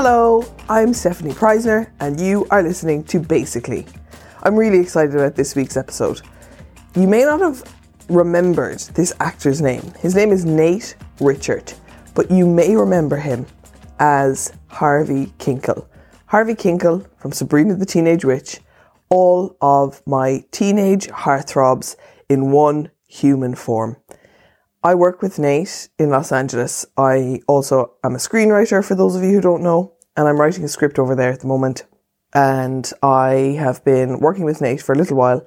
[0.00, 3.84] Hello, I'm Stefanie Preissner, and you are listening to Basically.
[4.44, 6.20] I'm really excited about this week's episode.
[6.94, 7.64] You may not have
[8.08, 9.82] remembered this actor's name.
[9.98, 11.74] His name is Nate Richert,
[12.14, 13.44] but you may remember him
[13.98, 15.88] as Harvey Kinkle.
[16.26, 18.60] Harvey Kinkle from Sabrina the Teenage Witch,
[19.08, 21.96] all of my teenage heartthrobs
[22.28, 23.96] in one human form.
[24.82, 26.86] I work with Nate in Los Angeles.
[26.96, 30.62] I also am a screenwriter for those of you who don't know, and I'm writing
[30.62, 31.84] a script over there at the moment.
[32.32, 35.44] And I have been working with Nate for a little while,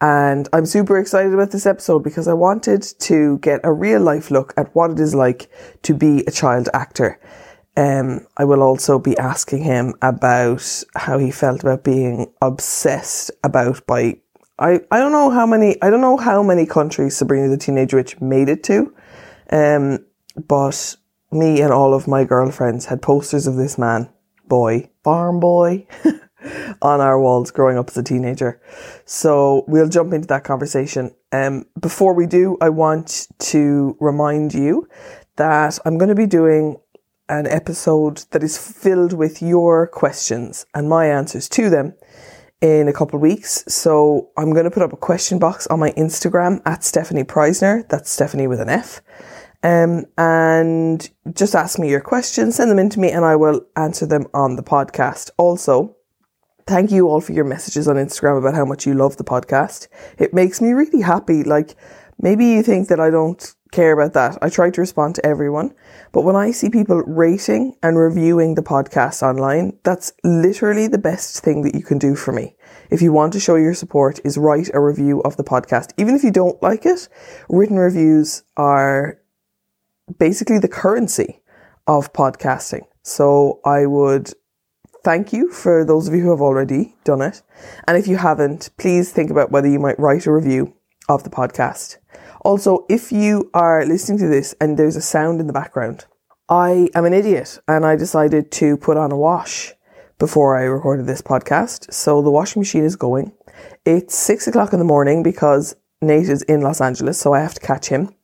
[0.00, 4.30] and I'm super excited about this episode because I wanted to get a real life
[4.30, 5.50] look at what it is like
[5.82, 7.18] to be a child actor.
[7.76, 13.86] Um, I will also be asking him about how he felt about being obsessed about
[13.86, 14.20] by
[14.58, 17.94] I, I don't know how many I don't know how many countries Sabrina the Teenage
[17.94, 18.94] Witch made it to,
[19.50, 20.04] um,
[20.36, 20.96] but
[21.30, 24.08] me and all of my girlfriends had posters of this man,
[24.46, 25.86] boy, farm boy,
[26.82, 28.60] on our walls growing up as a teenager.
[29.04, 31.14] So we'll jump into that conversation.
[31.32, 34.88] Um, before we do, I want to remind you
[35.36, 36.76] that I'm going to be doing
[37.28, 41.94] an episode that is filled with your questions and my answers to them
[42.60, 43.64] in a couple weeks.
[43.68, 47.88] So I'm going to put up a question box on my Instagram at Stefanie Preissner.
[47.88, 49.00] That's Stefanie with an F.
[49.62, 53.60] Um, and just ask me your questions, send them in to me, and I will
[53.76, 55.30] answer them on the podcast.
[55.36, 55.96] Also,
[56.66, 59.88] thank you all for your messages on Instagram about how much you love the podcast.
[60.16, 61.42] It makes me really happy.
[61.42, 61.74] Like,
[62.20, 64.38] maybe you think that I don't care about that.
[64.42, 65.74] I try to respond to everyone.
[66.12, 71.42] But when I see people rating and reviewing the podcast online, that's literally the best
[71.42, 72.56] thing that you can do for me.
[72.90, 75.92] If you want to show your support is write a review of the podcast.
[75.98, 77.08] Even if you don't like it,
[77.48, 79.18] written reviews are
[80.18, 81.42] basically the currency
[81.86, 82.82] of podcasting.
[83.02, 84.32] So I would
[85.04, 87.42] thank you for those of you who have already done it.
[87.86, 90.74] And if you haven't, please think about whether you might write a review
[91.08, 91.97] of the podcast.
[92.48, 96.06] Also, if you are listening to this and there's a sound in the background,
[96.48, 99.74] I am an idiot and I decided to put on a wash
[100.18, 101.92] before I recorded this podcast.
[101.92, 103.32] So the washing machine is going.
[103.84, 107.52] It's six o'clock in the morning because Nate is in Los Angeles, so I have
[107.52, 108.14] to catch him.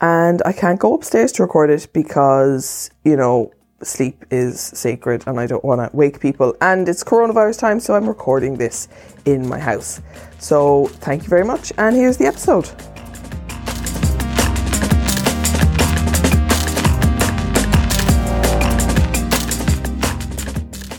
[0.00, 3.50] And I can't go upstairs to record it because, you know,
[3.82, 6.54] sleep is sacred and I don't want to wake people.
[6.60, 8.86] And it's coronavirus time, so I'm recording this
[9.24, 10.00] in my house.
[10.38, 12.70] So thank you very much, and here's the episode.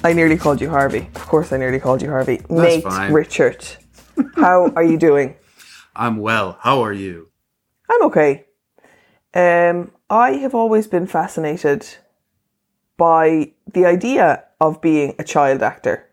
[0.05, 1.09] I nearly called you Harvey.
[1.16, 2.38] Of course, I nearly called you Harvey.
[2.38, 3.11] That's Nate fine.
[3.11, 3.77] Richert.
[4.35, 5.35] How are you doing?
[5.95, 6.59] I'm well.
[6.61, 7.29] How are you?
[7.89, 8.45] I'm okay.
[9.33, 11.88] Um, I have always been fascinated
[12.97, 16.07] by the idea of being a child actor.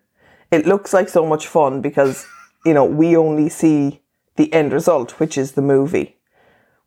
[0.50, 2.26] It looks like so much fun because,
[2.64, 4.00] you know, we only see
[4.36, 6.16] the end result, which is the movie.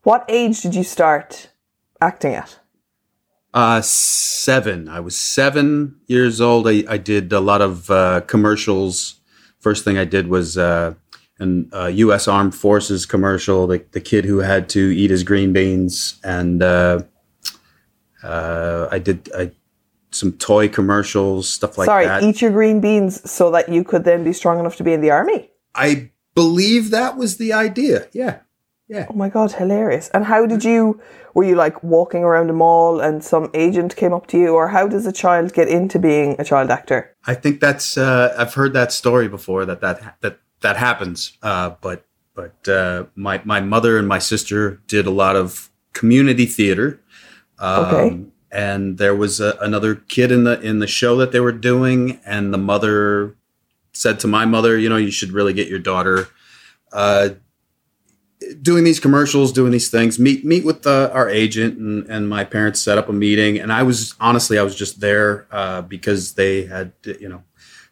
[0.01, 1.51] What age did you start
[2.01, 2.57] acting at?
[3.55, 4.89] Uh, seven.
[4.89, 6.67] I was seven years old.
[6.67, 9.21] I, I did a lot of uh, commercials.
[9.59, 10.95] First thing I did was uh,
[11.39, 12.27] an uh, U.S.
[12.27, 13.66] Armed Forces commercial.
[13.66, 17.03] The, the kid who had to eat his green beans, and uh,
[18.21, 19.51] uh, I did I,
[20.11, 22.19] some toy commercials, stuff like Sorry, that.
[22.19, 24.91] Sorry, eat your green beans so that you could then be strong enough to be
[24.91, 25.49] in the army.
[25.73, 28.09] I believe that was the idea.
[28.11, 28.39] Yeah,
[28.88, 29.07] yeah.
[29.09, 30.09] Oh my god, hilarious.
[30.13, 31.01] And how did you
[31.34, 34.68] were you like walking around a mall and some agent came up to you or
[34.69, 37.16] how does a child get into being a child actor?
[37.25, 41.38] I think that's uh, I've heard that story before that that that that happens.
[41.41, 46.46] Uh, but but uh, my my mother and my sister did a lot of community
[46.46, 47.00] theater.
[47.59, 48.25] Um, Okay.
[48.52, 52.22] And there was a, another kid in the in the show that they were doing,
[52.25, 53.35] and the mother
[53.91, 56.29] said to my mother, you know, you should really get your daughter
[56.94, 57.29] uh,
[58.61, 60.19] doing these commercials, doing these things.
[60.19, 63.59] Meet meet with the, our agent, and, and my parents set up a meeting.
[63.59, 67.43] And I was honestly, I was just there uh, because they had, to, you know,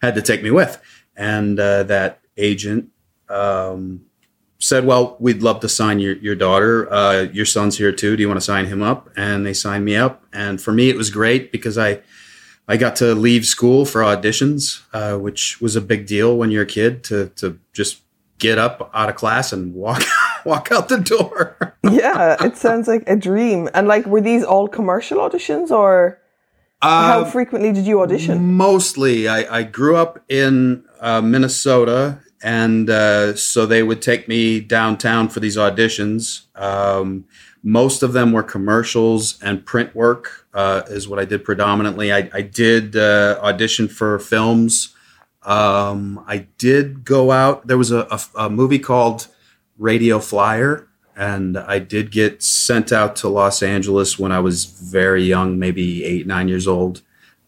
[0.02, 0.82] had to take me with.
[1.16, 2.90] And uh, that agent
[3.30, 4.06] um,
[4.60, 6.92] said, "Well, we'd love to sign your your daughter.
[6.92, 8.16] Uh, your son's here too.
[8.16, 10.24] Do you want to sign him up?" And they signed me up.
[10.34, 12.02] And for me, it was great because I.
[12.66, 16.64] I got to leave school for auditions, uh, which was a big deal when you're
[16.64, 18.04] a kid to to just
[18.40, 20.02] get up out of class and walk
[20.46, 21.76] walk out the door.
[21.84, 23.70] yeah, it sounds like a dream.
[23.74, 26.20] And like were these all commercial auditions or
[26.82, 28.54] how Uh, frequently did you audition?
[28.54, 34.60] Mostly, I, I grew up in uh, Minnesota, and uh, so they would take me
[34.60, 36.42] downtown for these auditions.
[36.56, 37.24] Um,
[37.64, 42.12] most of them were commercials and print work uh, is what I did predominantly.
[42.12, 44.94] I, I did uh, audition for films.
[45.44, 47.68] Um, I did go out.
[47.68, 49.28] There was a, a, a movie called
[49.84, 55.24] Radio Flyer and I did get sent out to Los Angeles when I was very
[55.24, 57.02] young, maybe eight, nine years old,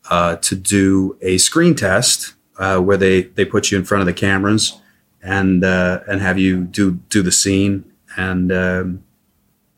[0.10, 4.06] uh, to do a screen test uh, where they they put you in front of
[4.06, 4.80] the cameras
[5.24, 7.90] and uh, and have you do do the scene.
[8.18, 9.04] And um,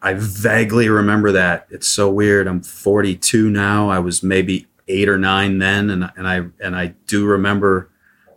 [0.02, 1.68] I vaguely remember that.
[1.70, 2.48] It's so weird.
[2.48, 3.90] I'm 42 now.
[3.90, 7.92] I was maybe eight or nine then, and and I and I do remember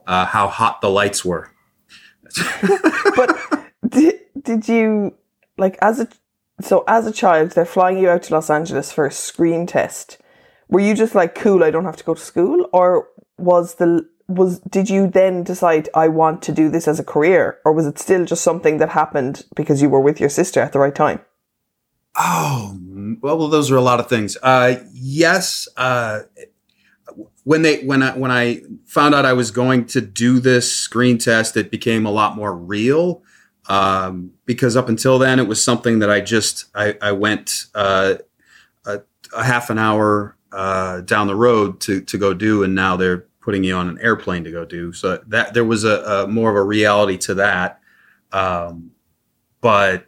[0.07, 1.51] uh, how hot the lights were.
[3.17, 3.50] but
[3.91, 5.15] did, did you
[5.59, 6.09] like as a
[6.61, 10.19] so as a child they're flying you out to Los Angeles for a screen test.
[10.69, 11.65] Were you just like cool?
[11.65, 13.09] I don't have to go to school, or
[13.39, 17.59] was the was did you then decide I want to do this as a career,
[17.65, 20.73] or was it still just something that happened because you were with your sister at
[20.73, 21.21] the right time?
[22.17, 22.79] Oh
[23.21, 24.37] well, well those are a lot of things.
[24.43, 26.21] Uh, yes, uh,
[27.45, 31.19] when they when I when I found out I was going to do this screen
[31.19, 33.23] test, it became a lot more real
[33.71, 38.17] um, because up until then it was something that I just I, I went uh,
[38.85, 39.01] a,
[39.33, 43.27] a, half an hour uh, down the road to to go do, and now they're
[43.41, 44.93] putting you on an airplane to go do.
[44.93, 47.81] So that there was a, a more of a reality to that,
[48.33, 48.91] um,
[49.61, 50.07] but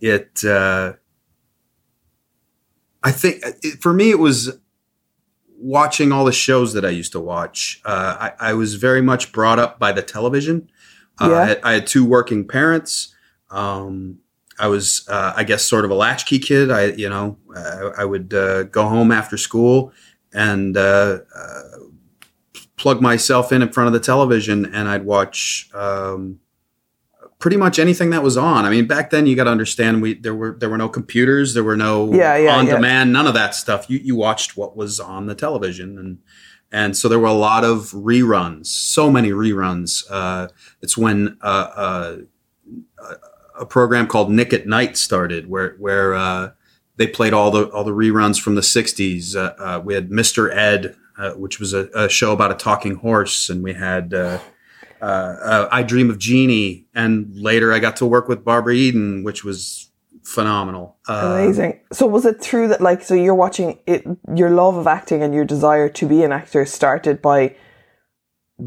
[0.00, 0.44] it.
[0.44, 0.92] Uh,
[3.02, 4.56] I think it, for me it was
[5.58, 7.82] watching all the shows that I used to watch.
[7.84, 10.70] Uh, I, I was very much brought up by the television.
[11.20, 11.36] Uh, yeah.
[11.36, 13.14] I, had, I, had, two working parents.
[13.50, 14.18] Um,
[14.58, 16.70] I was, uh, I guess, sort of a latchkey kid.
[16.70, 19.92] I, you know, I, I would uh, go home after school
[20.32, 21.62] and uh, uh,
[22.76, 26.40] plug myself in in front of the television, and I'd watch um,
[27.38, 28.64] pretty much anything that was on.
[28.64, 31.54] I mean, back then you got to understand we there were there were no computers,
[31.54, 32.74] there were no yeah, yeah, on yeah.
[32.74, 33.88] demand, none of that stuff.
[33.88, 36.18] You you watched what was on the television and
[36.74, 40.02] and so there were a lot of reruns, so many reruns.
[40.10, 40.48] Uh,
[40.82, 42.16] it's when uh, uh,
[43.56, 46.50] a program called Nick at Nite started, where where uh,
[46.96, 49.36] they played all the all the reruns from the '60s.
[49.36, 50.52] Uh, uh, we had Mr.
[50.52, 50.96] Ed,
[51.36, 54.12] which was a, a, show about a talking horse, and we had
[55.00, 59.83] I Dream of Jeannie, and later I got to work with Barbara Eden, which was
[60.24, 60.96] phenomenal.
[61.08, 61.72] Amazing.
[61.72, 64.04] Um, so was it through that like so you're watching it
[64.34, 67.54] your love of acting and your desire to be an actor started by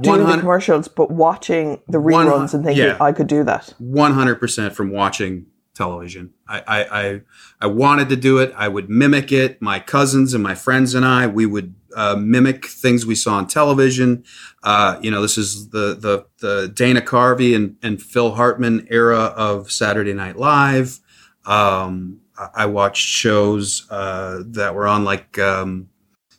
[0.01, 3.74] doing the commercials but watching the reruns and thinking yeah, I could do that.
[3.81, 6.33] 100% from watching television.
[6.48, 7.21] I, I, I,
[7.62, 8.51] I, wanted to do it.
[8.57, 9.62] I would mimic it.
[9.62, 13.48] My cousins and my friends and I, we would uh, mimic things we saw on
[13.48, 14.24] television.
[14.63, 19.33] Uh, you know, this is the, the, the Dana Carvey and, and Phil Hartman era
[19.38, 21.00] of Saturday Night Live.
[21.47, 22.19] Um,
[22.53, 25.89] I watched shows uh, that were on like um,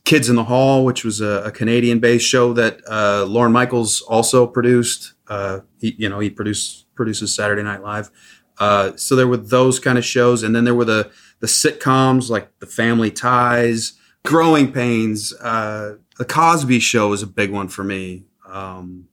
[0.05, 4.47] Kids in the Hall, which was a, a Canadian-based show that uh, Lorne Michaels also
[4.47, 5.15] produced.
[5.27, 8.11] Uh, he, you know, he produced produces Saturday Night Live.
[8.59, 11.11] Uh, so there were those kind of shows, and then there were the
[11.41, 15.33] the sitcoms like The Family Ties, Growing Pains.
[15.35, 18.25] Uh, the Cosby Show was a big one for me.
[18.47, 19.08] Um,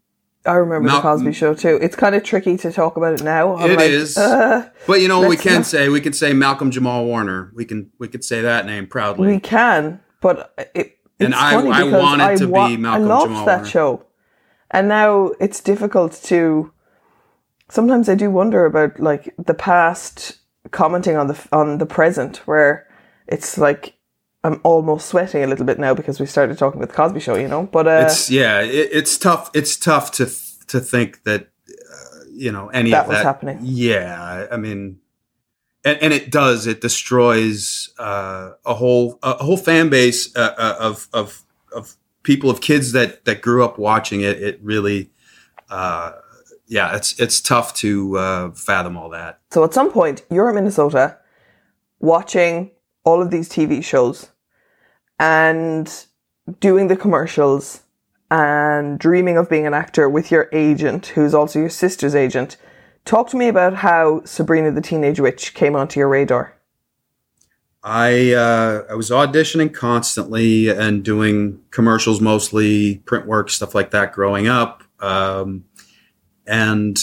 [0.45, 1.79] I remember Mal- the Cosby Show too.
[1.81, 3.55] It's kind of tricky to talk about it now.
[3.55, 5.65] I'm it like, is, uh, but you know we can not.
[5.65, 7.51] say we could say Malcolm Jamal Warner.
[7.55, 9.27] We can we could say that name proudly.
[9.27, 13.25] We can, but it, and I I wanted I to wa- be Malcolm I loved
[13.27, 13.69] Jamal that Warner.
[13.69, 14.05] show,
[14.71, 16.71] and now it's difficult to.
[17.69, 20.37] Sometimes I do wonder about like the past
[20.71, 22.87] commenting on the on the present, where
[23.27, 23.94] it's like
[24.45, 27.35] I'm almost sweating a little bit now because we started talking about the Cosby Show,
[27.35, 27.63] you know.
[27.63, 29.49] But uh, it's yeah, it, it's tough.
[29.55, 30.25] It's tough to
[30.67, 33.57] to think that uh, you know any that of that was happening.
[33.63, 34.99] Yeah, I mean,
[35.83, 36.67] and, and it does.
[36.67, 41.41] It destroys uh, a whole a whole fan base uh, uh, of of
[41.75, 44.43] of people of kids that that grew up watching it.
[44.43, 45.09] It really.
[45.71, 46.11] Uh,
[46.67, 49.39] yeah, it's it's tough to fathom all that.
[49.49, 51.17] So at some point, you're in Minnesota,
[51.99, 52.69] watching
[53.03, 54.31] all of these TV shows
[55.19, 56.05] and
[56.59, 57.83] doing the commercials
[58.31, 62.57] and dreaming of being an actor with your agent, who's also your sister's agent.
[63.05, 66.55] Talk to me about how Sabrina the Teenage Witch came onto your radar.
[67.83, 74.11] I uh, I was auditioning constantly and doing commercials, mostly print work, stuff like that,
[74.11, 74.83] growing up.
[74.99, 75.65] Um,
[76.47, 76.97] and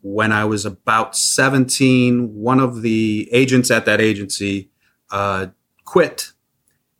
[0.00, 4.70] when I was about 17, one of the agents at that agency
[5.10, 5.48] uh,
[5.84, 6.32] quit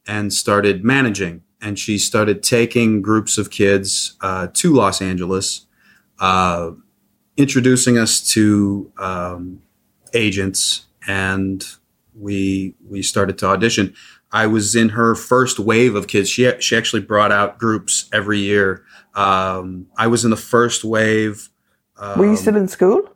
[0.07, 1.43] and started managing.
[1.61, 5.67] And she started taking groups of kids uh, to Los Angeles,
[6.19, 6.73] uh,
[7.37, 9.63] introducing us to um,
[10.13, 10.87] agents.
[11.07, 11.65] And
[12.15, 13.95] we we started to audition.
[14.31, 16.29] I was in her first wave of kids.
[16.29, 18.85] She she actually brought out groups every year.
[19.15, 21.49] Um, I was in the first wave.
[21.97, 23.14] Um, Were you still in school?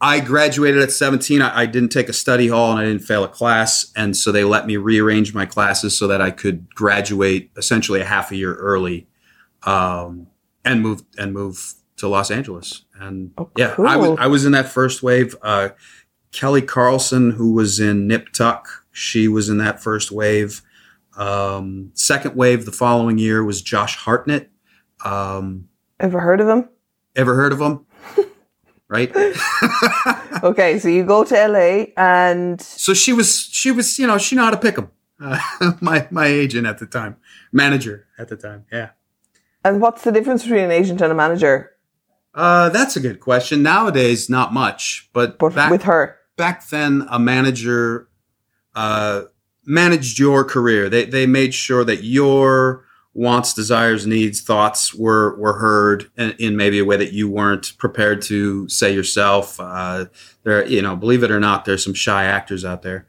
[0.00, 1.42] I graduated at 17.
[1.42, 3.92] I, I, didn't take a study hall and I didn't fail a class.
[3.94, 8.04] And so they let me rearrange my classes so that I could graduate essentially a
[8.06, 9.06] half a year early
[9.64, 10.26] um,
[10.64, 12.84] and move and move to Los Angeles.
[12.94, 13.86] And Oh, yeah, cool.
[13.86, 15.36] I was I was in that first wave.
[15.42, 15.70] Uh,
[16.32, 20.62] Kelly Carlson, who was in Nip Tuck, she was in that first wave.
[21.16, 24.50] Um, second wave the following year was Josh Hartnett.
[25.04, 26.68] Um, Ever heard of him?
[27.16, 27.84] ever heard of him?
[28.90, 29.10] Right.
[30.42, 34.36] Okay, so you go to LA and so she was she was you know she
[34.36, 34.90] knew how to pick them.
[35.20, 35.38] Uh,
[35.80, 37.16] my my agent at the time,
[37.52, 38.64] manager at the time.
[38.72, 38.90] Yeah.
[39.64, 41.72] and what's the difference between an agent and a manager?
[42.34, 43.62] Uh, that's a good question.
[43.62, 48.08] Nowadays, not much, but, But back, with her, back then, a manager
[48.74, 49.22] uh,
[49.66, 50.88] managed your career.
[50.88, 56.56] They they made sure that your wants, desires, needs, thoughts were were heard in, in
[56.56, 59.58] maybe a way that you weren't prepared to say yourself.
[59.58, 60.06] Uh,
[60.44, 63.06] there, you know, believe it or not, there's some shy actors out there.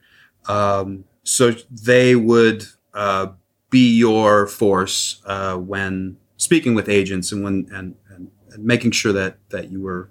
[0.48, 3.28] Um, so they would uh,
[3.70, 9.14] be your force uh, when speaking with agents and when and, and, and making sure
[9.14, 10.10] that that you were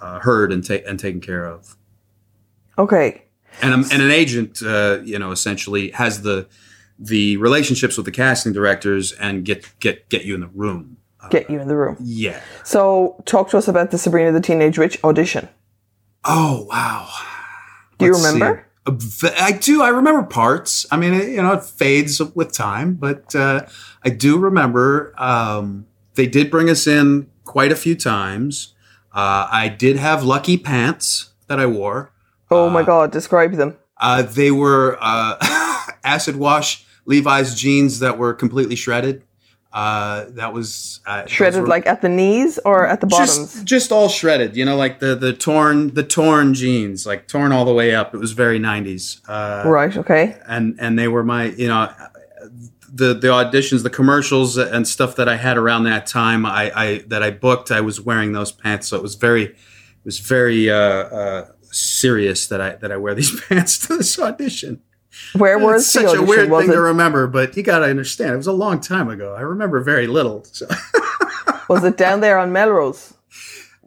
[0.00, 1.76] uh, heard and, ta- and taken care of.
[2.78, 3.24] okay,
[3.60, 6.46] And, um, and an agent, uh, you know, essentially has the
[6.98, 10.96] the relationships with the casting directors and get get get you in the room.
[11.30, 11.96] get you in the room.
[12.00, 12.40] Yeah.
[12.64, 15.48] So, talk to us about the Sabrina the Teenage Witch audition.
[16.24, 17.08] Oh wow.
[17.98, 18.32] Do you Let's see.
[18.34, 18.66] remember?
[18.86, 19.82] Uh, v- I do.
[19.82, 20.86] I remember parts.
[20.90, 23.66] I mean, it, you know, it fades with time, but uh,
[24.04, 25.14] I do remember.
[25.18, 28.74] Um, they did bring us in quite a few times.
[29.12, 32.12] Uh, I did have lucky pants that I wore.
[32.50, 33.76] Oh my God, describe them.
[34.00, 35.36] Uh, they were uh,
[36.04, 39.24] acid wash Levi's jeans that were completely shredded.
[39.72, 43.52] Uh, that was uh, Shredded were- like at the knees or at the bottoms?
[43.54, 44.56] just just all shredded.
[44.56, 48.14] You know, like the the torn the torn jeans, like torn all the way up.
[48.14, 49.20] It was very nineties.
[49.28, 50.36] Uh, right, okay.
[50.46, 51.92] and and they were my you know
[52.90, 56.98] the the auditions the commercials and stuff that i had around that time i i
[57.08, 59.56] that i booked i was wearing those pants so it was very it
[60.04, 64.80] was very uh uh serious that i that i wear these pants to this audition
[65.36, 67.86] Where was it's the such a weird was thing it to remember but you gotta
[67.86, 70.66] understand it was a long time ago i remember very little so
[71.68, 73.14] was it down there on Melrose?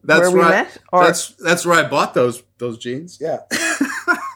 [0.04, 0.78] that's Where we I- met?
[0.92, 3.38] Or- that's that's where i bought those those jeans yeah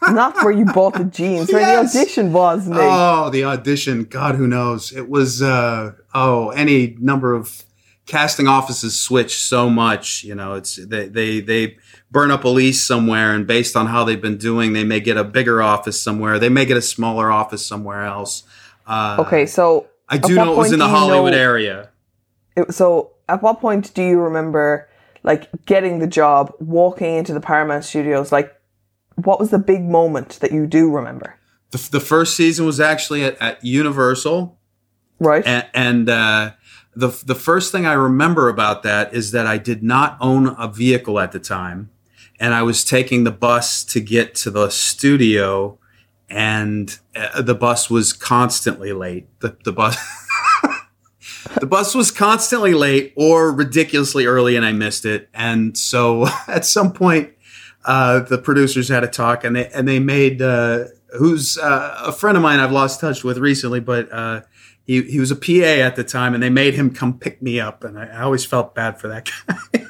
[0.08, 1.92] Not where you bought the jeans, where Yes.
[1.92, 2.78] the audition was, Nick.
[2.80, 4.04] Oh, the audition.
[4.04, 4.92] God, who knows?
[4.92, 7.64] It was, uh, oh, any number of
[8.06, 10.22] casting offices switch so much.
[10.22, 11.76] You know, it's, they, they, they
[12.16, 15.18] burn up a lease somewhere and based on how they've been doing, they may get
[15.18, 16.38] a bigger office somewhere.
[16.38, 18.42] They may get a smaller office somewhere else.
[18.86, 21.90] Uh, okay, so I do know it was in the Hollywood know- area.
[22.56, 24.88] it, so at what point do you remember
[25.24, 28.32] like getting the job, walking into the Paramount Studios?
[28.32, 28.58] Like,
[29.16, 31.36] what was the big moment that you do remember?
[31.72, 34.58] The, the first season was actually at, at Universal.
[35.18, 35.46] Right.
[35.46, 36.52] and, and uh,
[36.94, 40.66] the the first thing I remember about that is that I did not own a
[40.66, 41.90] vehicle at the time,
[42.38, 45.78] and I was taking the bus to get to the studio,
[46.28, 49.26] and uh, the bus was constantly late.
[49.40, 49.96] The the bus.
[51.60, 55.28] The bus was constantly late or ridiculously early, and I missed it.
[55.32, 57.32] And so, at some point,
[57.84, 60.84] uh, the producers had a talk, and they and they made uh,
[61.18, 64.42] who's uh, a friend of mine I've lost touch with recently, but uh,
[64.84, 67.60] he he was a PA at the time, and they made him come pick me
[67.60, 69.30] up, and I, I always felt bad for that
[69.72, 69.86] guy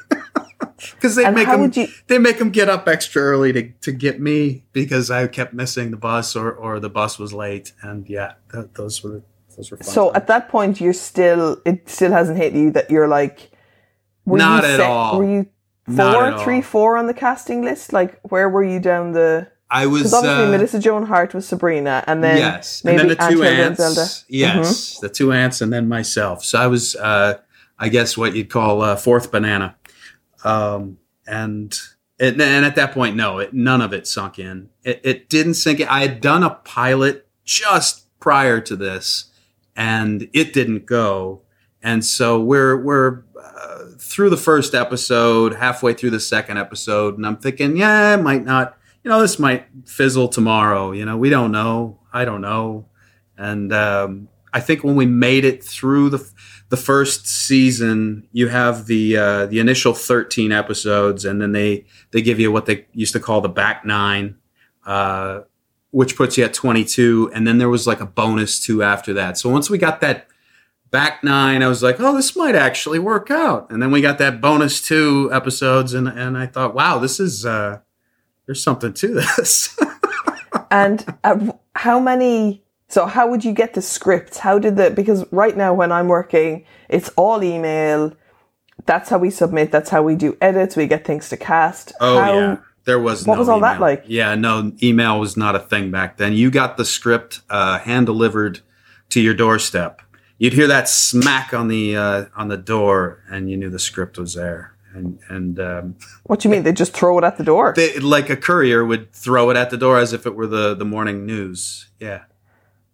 [0.95, 3.91] because they And make them you- they make him get up extra early to, to
[3.91, 8.07] get me because I kept missing the bus or, or the bus was late, and
[8.09, 9.23] yeah, th- those were
[9.55, 10.15] those were fun so times.
[10.17, 13.51] at that point, you're still it still hasn't hit you that you're like
[14.25, 15.19] were Not you at all.
[15.19, 15.45] Were you
[15.87, 16.43] four, at all.
[16.43, 17.93] three, four on the casting list?
[17.93, 19.47] Like, where were you down the?
[19.69, 23.09] I was Because obviously uh, Melissa Joan Hart was Sabrina, and then yes, maybe and
[23.09, 23.79] then the two aunts.
[23.79, 24.01] Zelda.
[24.01, 24.25] Mm-hmm.
[24.33, 26.43] Yes, the two aunts, and then myself.
[26.43, 27.39] So I was, uh,
[27.79, 29.76] I guess, what you'd call uh, fourth banana.
[30.43, 31.77] Um, and
[32.19, 34.69] it, and at that point, no, it, none of it sunk in.
[34.83, 35.87] It, it didn't sink in.
[35.87, 39.31] I had done a pilot just prior to this,
[39.75, 41.41] and it didn't go.
[41.81, 47.25] And so we're we're uh, through the first episode, halfway through the second episode, and
[47.25, 48.77] I'm thinking, yeah, it might not.
[49.03, 50.91] You know, this might fizzle tomorrow.
[50.91, 51.99] You know, we don't know.
[52.11, 52.87] I don't know.
[53.37, 56.31] And um, I think when we made it through the
[56.69, 62.21] the first season, you have the uh, the initial 13 episodes, and then they they
[62.21, 64.37] give you what they used to call the back nine.
[64.85, 65.41] Uh,
[65.91, 67.31] which puts you at 22.
[67.33, 69.37] And then there was like a bonus two after that.
[69.37, 70.27] So once we got that
[70.91, 73.69] back nine, I was like, oh, this might actually work out.
[73.71, 77.45] And then we got that bonus two episodes, and and I thought, wow, this is
[77.45, 77.79] uh,
[78.45, 79.77] there's something to this.
[80.71, 82.63] and uh, how many?
[82.89, 84.39] So how would you get the scripts?
[84.39, 84.89] How did the?
[84.89, 88.13] Because right now when I'm working, it's all email.
[88.85, 89.71] That's how we submit.
[89.71, 90.75] That's how we do edits.
[90.75, 91.91] We get things to cast.
[91.99, 92.57] Oh how, yeah.
[92.85, 94.05] There was what no was all that like?
[94.07, 96.31] Yeah, no email was not a thing back then.
[96.31, 98.61] You got the script uh, hand delivered
[99.09, 100.01] to your doorstep.
[100.37, 104.17] You'd hear that smack on the uh, on the door, and you knew the script
[104.17, 104.77] was there.
[104.93, 106.63] And and um, What do you mean?
[106.63, 107.73] They just throw it at the door?
[107.75, 110.73] they, like a courier would throw it at the door as if it were the
[110.73, 111.89] the morning news.
[111.99, 112.23] Yeah.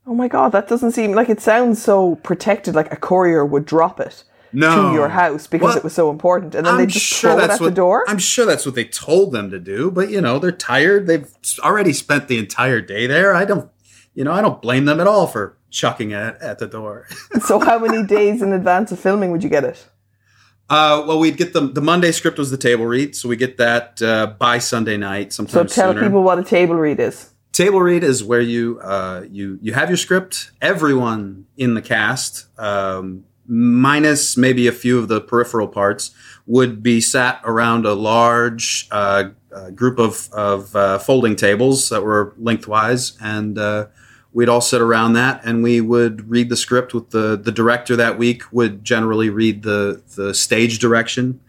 [0.06, 2.76] Oh my god, that doesn't seem like it sounds so protected.
[2.76, 4.90] Like a courier would drop it No.
[4.90, 7.50] to your house because Well, it was so important, and then they just throw it
[7.50, 8.04] at what the door.
[8.08, 11.08] I'm sure that's what they told them to do, but you know they're tired.
[11.08, 11.28] They've
[11.60, 13.34] already spent the entire day there.
[13.36, 13.70] I don't,
[14.14, 17.08] you know, I don't blame them at all for chucking it at the door.
[17.46, 19.88] so how many days in advance of filming would you get it?
[20.70, 23.58] Uh, well, we'd get the the Monday script was the table read, so we get
[23.58, 25.34] that uh, by Sunday night.
[25.34, 25.74] Sometimes.
[25.74, 26.04] So tell sooner.
[26.08, 27.30] people what a table read is.
[27.54, 30.50] Table read is where you uh, you you have your script.
[30.60, 36.16] Everyone in the cast, um, minus maybe a few of the peripheral parts,
[36.48, 42.02] would be sat around a large uh, uh, group of of uh, folding tables that
[42.02, 43.86] were lengthwise, and uh,
[44.34, 46.96] we'd all sit around that, and we would read the script.
[46.96, 51.40] With the the director that week would generally read the the stage direction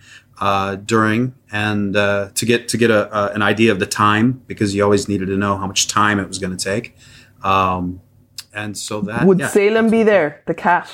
[0.40, 4.42] uh, during and uh, to get to get a, a, an idea of the time
[4.46, 6.96] because you always needed to know how much time it was going to take.
[7.42, 8.00] Um,
[8.52, 9.48] and so that Would yeah.
[9.48, 10.42] Salem be there?
[10.46, 10.88] The cat.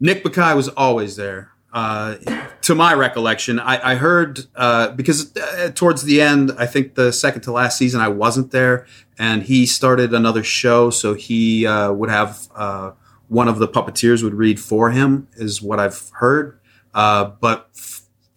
[0.00, 1.50] Nick Bakay was always there.
[1.72, 2.16] Uh,
[2.62, 7.12] to my recollection, I, I heard uh, because uh, towards the end, I think the
[7.12, 8.86] second to last season, I wasn't there,
[9.18, 12.92] and he started another show, so he uh, would have uh,
[13.26, 16.60] one of the puppeteers would read for him, is what I've heard.
[16.94, 17.68] Uh, but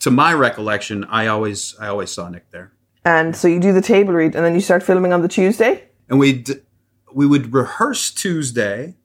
[0.07, 2.71] to my recollection, I always I always saw Nick there,
[3.03, 5.83] And so you do the table read, and then you start filming on the Tuesday.
[6.09, 6.45] and we
[7.13, 8.95] we would rehearse Tuesday.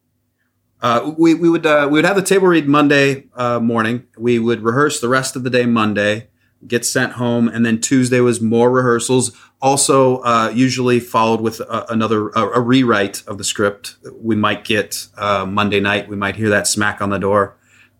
[0.81, 4.05] Uh, we, we would uh, we would have the table read Monday uh, morning.
[4.17, 6.29] We would rehearse the rest of the day Monday,
[6.69, 9.37] get sent home, and then Tuesday was more rehearsals.
[9.61, 13.97] Also, uh, usually followed with a, another a, a rewrite of the script.
[14.21, 16.09] We might get uh, Monday night.
[16.09, 17.57] We might hear that smack on the door,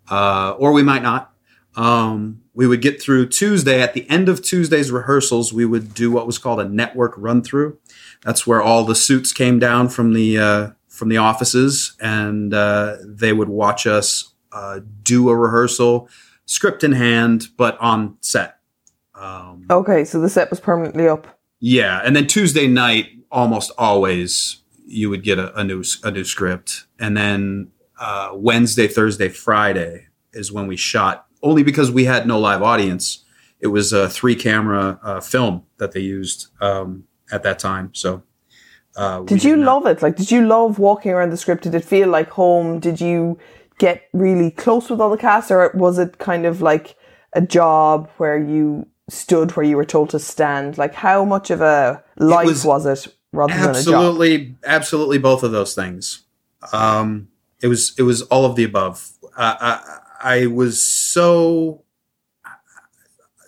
[0.09, 1.32] uh, or we might not.
[1.77, 3.81] Um, we would get through Tuesday.
[3.81, 7.43] At the end of Tuesday's rehearsals, we would do what was called a network run
[7.43, 7.79] through.
[8.23, 12.97] That's where all the suits came down from the uh, from the offices, and uh,
[13.05, 16.09] they would watch us uh, do a rehearsal,
[16.45, 18.59] script in hand, but on set.
[19.15, 21.39] Um, Okay, so the set was permanently up.
[21.61, 26.25] yeah, and then Tuesday night, almost always, you would get a, a new a new
[26.25, 31.27] script, and then uh, Wednesday, Thursday, Friday is when we shot.
[31.43, 33.25] Only because we had no live audience,
[33.61, 37.91] it was a three camera uh, film that they used um, at that time.
[37.95, 38.23] So,
[38.97, 40.03] uh, Did you love it?
[40.03, 41.65] Like, did you love walking around the script?
[41.65, 42.79] Did it feel like home?
[42.79, 43.39] Did you
[43.79, 46.97] get really close with all the cast, or was it kind of like
[47.33, 50.79] a job where you stood where you were told to stand?
[50.79, 53.95] Like, how much of a life was, was it rather than a job?
[53.95, 56.25] absolutely absolutely both of those things
[56.73, 57.29] um
[57.61, 61.85] it was it was all of the above uh, I, I was so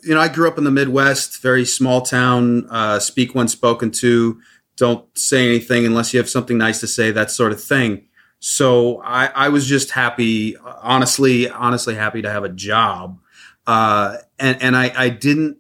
[0.03, 3.91] you know i grew up in the midwest very small town uh speak when spoken
[3.91, 4.39] to
[4.77, 8.07] don't say anything unless you have something nice to say that sort of thing.
[8.41, 13.19] So i i was just happy honestly honestly happy to have a job.
[13.67, 15.59] Uh and and i i didn't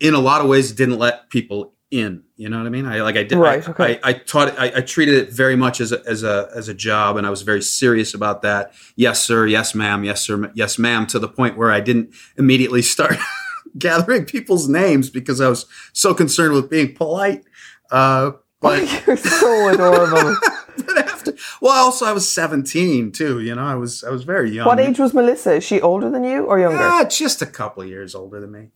[0.00, 3.00] in a lot of ways didn't let people in you know what i mean i
[3.02, 4.00] like i did Right, I, okay.
[4.02, 6.68] I, I taught it I, I treated it very much as a, as a as
[6.68, 10.50] a job and i was very serious about that yes sir yes ma'am yes sir
[10.54, 13.16] yes ma'am to the point where i didn't immediately start
[13.78, 17.44] gathering people's names because i was so concerned with being polite
[17.90, 20.34] uh but You're so adorable.
[20.86, 24.50] but after well also i was 17 too you know i was i was very
[24.50, 25.54] young what age was Melissa?
[25.54, 26.78] Is she older than you or younger?
[26.82, 28.68] ah, just a couple of years older than me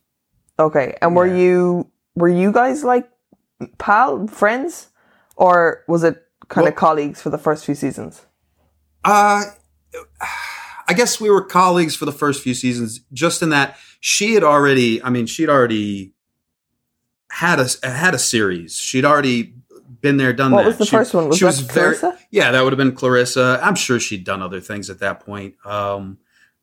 [0.58, 1.36] Okay, and were Yeah.
[1.42, 3.08] you were you guys like
[3.78, 4.88] pal friends,
[5.36, 8.26] or was it kind of colleagues for the first few seasons?
[9.04, 9.44] Uh,
[10.88, 14.42] I guess we were colleagues for the first few seasons, just in that she had
[14.44, 16.12] already, I mean, she'd already
[17.30, 18.76] had a had a series.
[18.76, 19.54] She'd already
[20.00, 20.66] been there, done What that.
[20.68, 21.28] was the She- first one?
[21.28, 22.18] Was she that was very- Clarissa?
[22.30, 23.60] Yeah, that would have been Clarissa.
[23.62, 25.54] I'm sure she'd done other things at that point.
[25.64, 26.18] Um,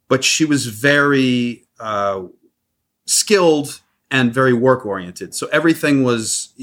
[0.09, 2.23] but she was very uh,
[3.05, 5.35] skilled and very work oriented.
[5.35, 6.53] So everything was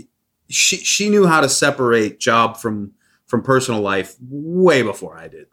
[0.54, 2.92] she she knew how to separate job from
[3.26, 5.46] from personal life way before I did.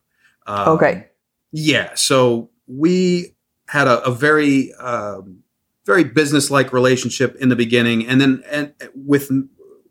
[0.45, 1.07] Um, Okay.
[1.51, 1.91] Yeah.
[1.95, 3.35] So we
[3.67, 5.43] had a, a very um,
[5.85, 9.31] very business like relationship in the beginning, and then and with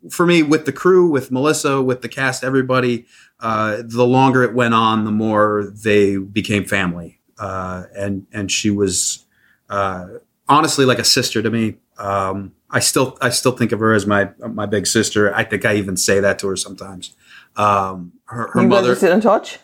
[0.09, 3.05] for me with the crew, with Melissa, with the cast, everybody.
[3.39, 8.69] Uh, the longer it went on, the more they became family, uh, and and she
[8.69, 9.25] was
[9.69, 10.07] uh,
[10.47, 11.77] honestly like a sister to me.
[11.97, 15.33] Um, I still I still think of her as my my big sister.
[15.35, 17.15] I think I even say that to her sometimes.
[17.55, 18.95] Um, her her you mother.
[18.95, 19.59] still in touch?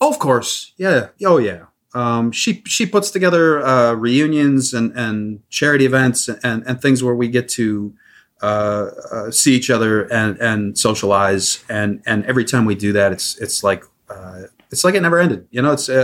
[0.00, 0.72] Oh, of course.
[0.76, 1.08] Yeah.
[1.24, 1.66] Oh, yeah.
[1.94, 7.14] Um, she she puts together uh, reunions and, and charity events and, and things where
[7.14, 7.94] we get to
[8.42, 11.64] uh, uh, see each other and, and socialize.
[11.68, 15.18] And, and every time we do that, it's it's like uh, it's like it never
[15.20, 15.46] ended.
[15.50, 15.94] You know, it's uh,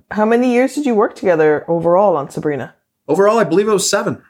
[0.00, 2.74] uh, How many years did you work together overall on Sabrina?
[3.08, 4.22] overall, I believe it was seven,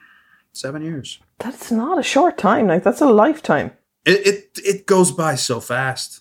[0.52, 1.20] seven years.
[1.42, 2.68] That's not a short time.
[2.68, 3.72] Like that's a lifetime.
[4.04, 6.20] It it, it goes by so fast.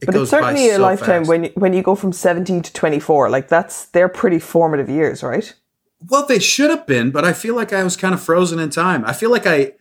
[0.00, 1.28] It But it's by certainly a so lifetime fast.
[1.28, 3.30] when you, when you go from 17 to 24.
[3.30, 5.52] Like that's they're pretty formative years, right?
[6.08, 8.70] Well, they should have been, but I feel like I was kind of frozen in
[8.70, 9.04] time.
[9.04, 9.72] I feel like I,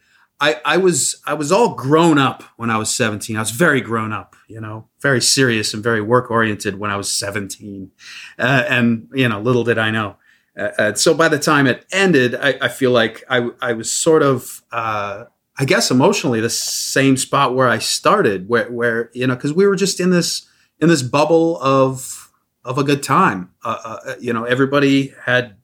[0.42, 3.38] I, I was, I was all grown up when I was seventeen.
[3.38, 6.98] I was very grown up, you know, very serious and very work oriented when I
[6.98, 7.92] was seventeen,
[8.38, 10.18] uh, and you know, little did I know.
[10.60, 13.92] Uh, uh, so by the time it ended, I, I feel like I, I was
[13.92, 15.26] sort of, uh,
[15.58, 19.66] I guess, emotionally the same spot where I started, where, where you know, because we
[19.66, 20.48] were just in this
[20.80, 22.32] in this bubble of
[22.66, 23.52] of a good time.
[23.64, 25.56] Uh, uh, you know, everybody had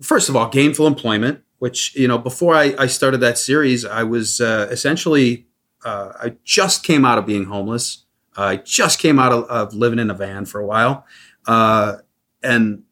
[0.00, 4.04] first of all, gainful employment, which, you know, before I, I started that series, I
[4.04, 5.46] was essentially,
[5.84, 8.04] I just came out of being homeless.
[8.36, 11.04] I just came out of, of living in a van for a while.
[11.48, 12.84] And,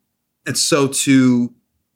[0.47, 1.53] and so to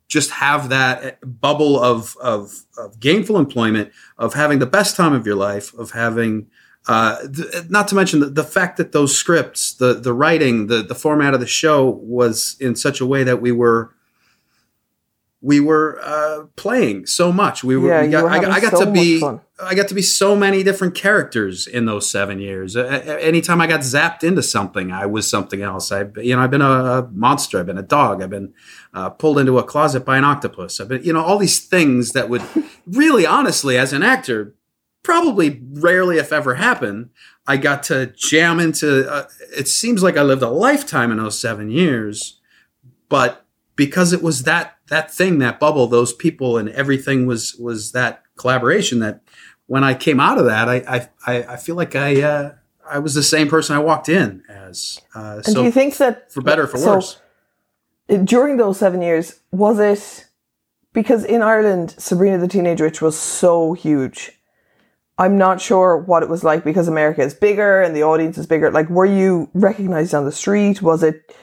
[0.08, 5.24] just have that bubble of, of, of gainful employment, of having the best time of
[5.24, 6.48] your life, of having,
[6.88, 10.82] uh, th- not to mention the, the fact that those scripts, the, the writing, the,
[10.82, 13.94] the format of the show was in such a way that we were,
[15.42, 17.64] we were uh, playing so much.
[17.64, 17.88] We were.
[17.88, 19.22] Yeah, we got, were I, got- I got so to be.
[19.62, 22.76] I got to be so many different characters in those seven years.
[22.76, 25.92] Anytime I got zapped into something, I was something else.
[25.92, 27.58] I, you know, I've been a, a monster.
[27.60, 28.22] I've been a dog.
[28.22, 28.54] I've been
[28.94, 30.80] uh, pulled into a closet by an octopus.
[30.80, 32.42] I've been, you know, all these things that would
[32.86, 34.54] really, honestly, as an actor,
[35.02, 37.10] probably rarely, if ever, happen.
[37.46, 39.10] I got to jam into.
[39.10, 39.26] Uh,
[39.56, 42.40] it seems like I lived a lifetime in those seven years,
[43.10, 43.46] but
[43.80, 48.22] because it was that that thing, that bubble, those people, and everything was was that
[48.36, 48.98] collaboration.
[48.98, 49.22] That
[49.68, 52.54] when I came out of that, I I, I, feel like I uh,
[52.86, 55.00] I was the same person I walked in as.
[55.14, 57.20] Uh, And so do you think that for better or for so, worse.
[58.22, 60.28] during those seven years, was it
[60.92, 64.32] because in Ireland, Sabrina the Teenage Witch was so huge?
[65.16, 68.46] I'm not sure what it was like because America is bigger and the audience is
[68.46, 68.70] bigger.
[68.70, 70.82] Like, were you recognized on the street?
[70.82, 71.34] Was it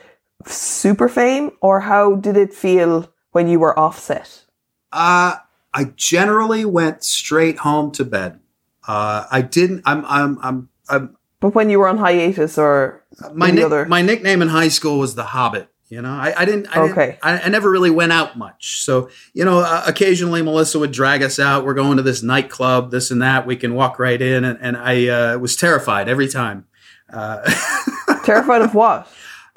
[0.46, 4.44] super fame, or how did it feel when you were offset?
[4.92, 5.36] Uh,
[5.74, 8.40] I generally went straight home to bed.
[8.86, 9.82] Uh, I didn't.
[9.84, 10.04] I'm.
[10.06, 10.38] I'm.
[10.42, 10.68] I'm.
[10.88, 13.84] I'm But when you were on hiatus, or my nick- other?
[13.86, 15.68] my nickname in high school was the Hobbit.
[15.90, 16.66] You know, I, I didn't.
[16.68, 17.18] I didn't- Okay.
[17.22, 18.80] I, I never really went out much.
[18.82, 21.64] So you know, uh, occasionally Melissa would drag us out.
[21.64, 23.46] We're going to this nightclub, this and that.
[23.46, 26.66] We can walk right in, and, and I uh, was terrified every time.
[27.12, 27.42] Uh,
[28.24, 29.06] terrified of what?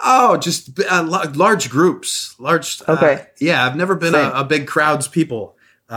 [0.04, 2.82] Oh, just uh, la- large groups, large.
[2.88, 3.26] uh, Okay.
[3.40, 5.56] yeah, I've never been a, a big crowds people.
[5.90, 5.94] Uh,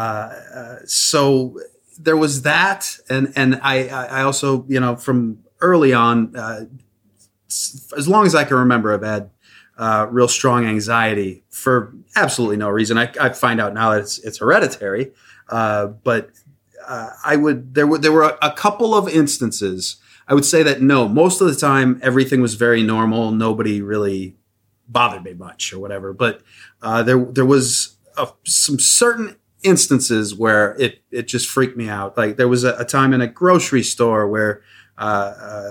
[0.55, 1.59] uh, so
[1.99, 6.65] there was that, and and I I also you know from early on, uh,
[7.97, 9.31] as long as I can remember, I've had
[9.79, 12.99] uh, real strong anxiety for absolutely no reason.
[12.99, 15.13] I, I find out now that it's it's hereditary,
[15.49, 16.31] uh, but
[16.87, 19.97] uh, I would there were there were a, a couple of instances.
[20.27, 23.31] I would say that no, most of the time everything was very normal.
[23.31, 24.37] Nobody really
[24.89, 26.13] bothered me much or whatever.
[26.13, 26.43] But
[26.83, 32.17] uh, there there was a, some certain instances where it it just freaked me out.
[32.17, 34.63] Like there was a, a time in a grocery store where
[34.99, 35.71] uh, uh,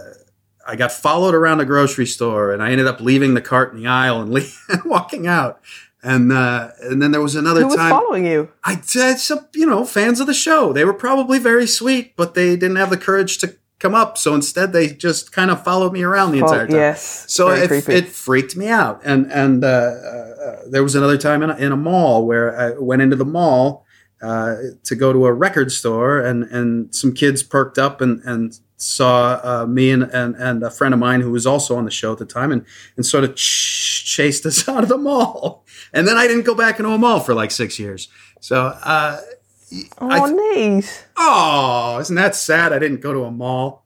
[0.67, 3.81] I got followed around a grocery store and I ended up leaving the cart in
[3.81, 4.43] the aisle and, le-
[4.85, 5.61] walking out.
[6.05, 8.51] And uh, and then there was another Who was time following you?
[8.63, 10.73] I did some, you know, fans of the show.
[10.73, 14.17] They were probably very sweet, but they didn't have the courage to come up.
[14.17, 16.75] So instead, they just kind of followed me around the entire time.
[16.75, 17.25] Yes.
[17.31, 19.01] So it, it freaked me out.
[19.03, 22.79] And and uh, uh, there was another time in a, in a mall where I
[22.79, 23.85] went into the mall
[24.21, 28.57] uh, to go to a record store, and and some kids perked up and and
[28.77, 31.91] saw uh, me and, and and a friend of mine who was also on the
[31.91, 32.65] show at the time, and
[32.95, 35.65] and sort of ch- chased us out of the mall.
[35.91, 38.07] And then I didn't go back into a mall for like six years.
[38.39, 38.77] So.
[39.99, 40.37] Oh, th-
[40.83, 41.05] Nate.
[41.17, 42.73] oh, isn't that sad?
[42.73, 43.85] I didn't go to a mall.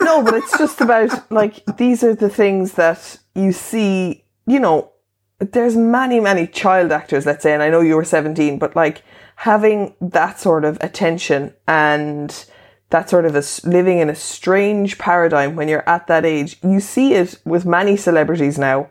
[0.00, 4.24] No, but it's just about like these are the things that you see.
[4.46, 4.92] You know,
[5.38, 7.26] there's many, many child actors.
[7.26, 9.02] Let's say, and I know you were 17, but like
[9.36, 12.44] having that sort of attention and
[12.90, 16.78] that sort of a living in a strange paradigm when you're at that age, you
[16.78, 18.88] see it with many celebrities now.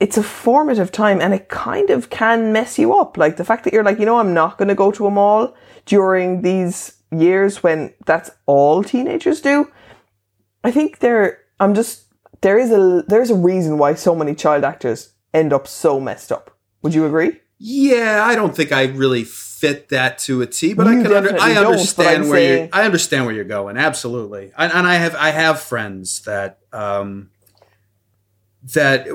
[0.00, 3.16] It's a formative time and it kind of can mess you up.
[3.16, 5.10] Like the fact that you're like, you know, I'm not going to go to a
[5.10, 5.56] mall
[5.86, 9.70] during these years when that's all teenagers do.
[10.62, 12.04] I think there, I'm just,
[12.42, 16.30] there is a, there's a reason why so many child actors end up so messed
[16.30, 16.56] up.
[16.82, 17.40] Would you agree?
[17.58, 21.36] Yeah, I don't think I really fit that to a T, but I can under,
[21.40, 23.76] I understand where saying- you I understand where you're going.
[23.76, 27.30] Absolutely, and, and I have I have friends that um,
[28.62, 29.06] that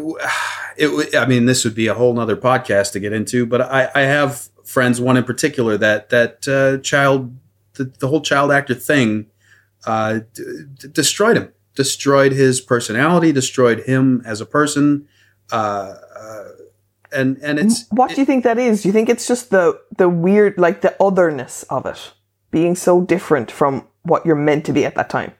[0.77, 1.15] it.
[1.15, 4.01] I mean, this would be a whole nother podcast to get into, but I, I
[4.01, 7.35] have friends, one in particular that that uh, child
[7.73, 9.27] the, the whole child actor thing
[9.85, 10.43] uh, d-
[10.79, 15.07] d- destroyed him, destroyed his personality, destroyed him as a person.
[15.51, 16.47] Uh, uh,
[17.11, 18.81] and and it's What do you think that is?
[18.81, 22.13] Do you think it's just the the weird, like the otherness of it
[22.49, 25.33] being so different from what you're meant to be at that time?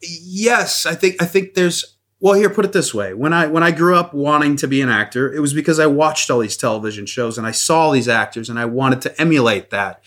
[0.00, 3.14] yes i think i think there's well here put it this way.
[3.14, 5.86] When i when i grew up wanting to be an actor it was because i
[5.86, 9.70] watched all these television shows and i saw these actors and i wanted to emulate
[9.70, 10.02] that.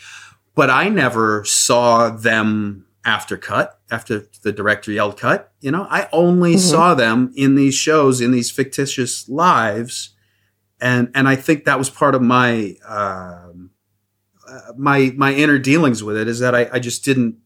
[0.56, 5.88] But i never saw them after cut after the director yelled cut you know?
[5.90, 10.16] I only saw them in these shows in these fictitious lives.
[10.80, 13.72] And and i think that was part of my um,
[14.48, 17.38] uh, my my inner dealings with it is that I, I just didn't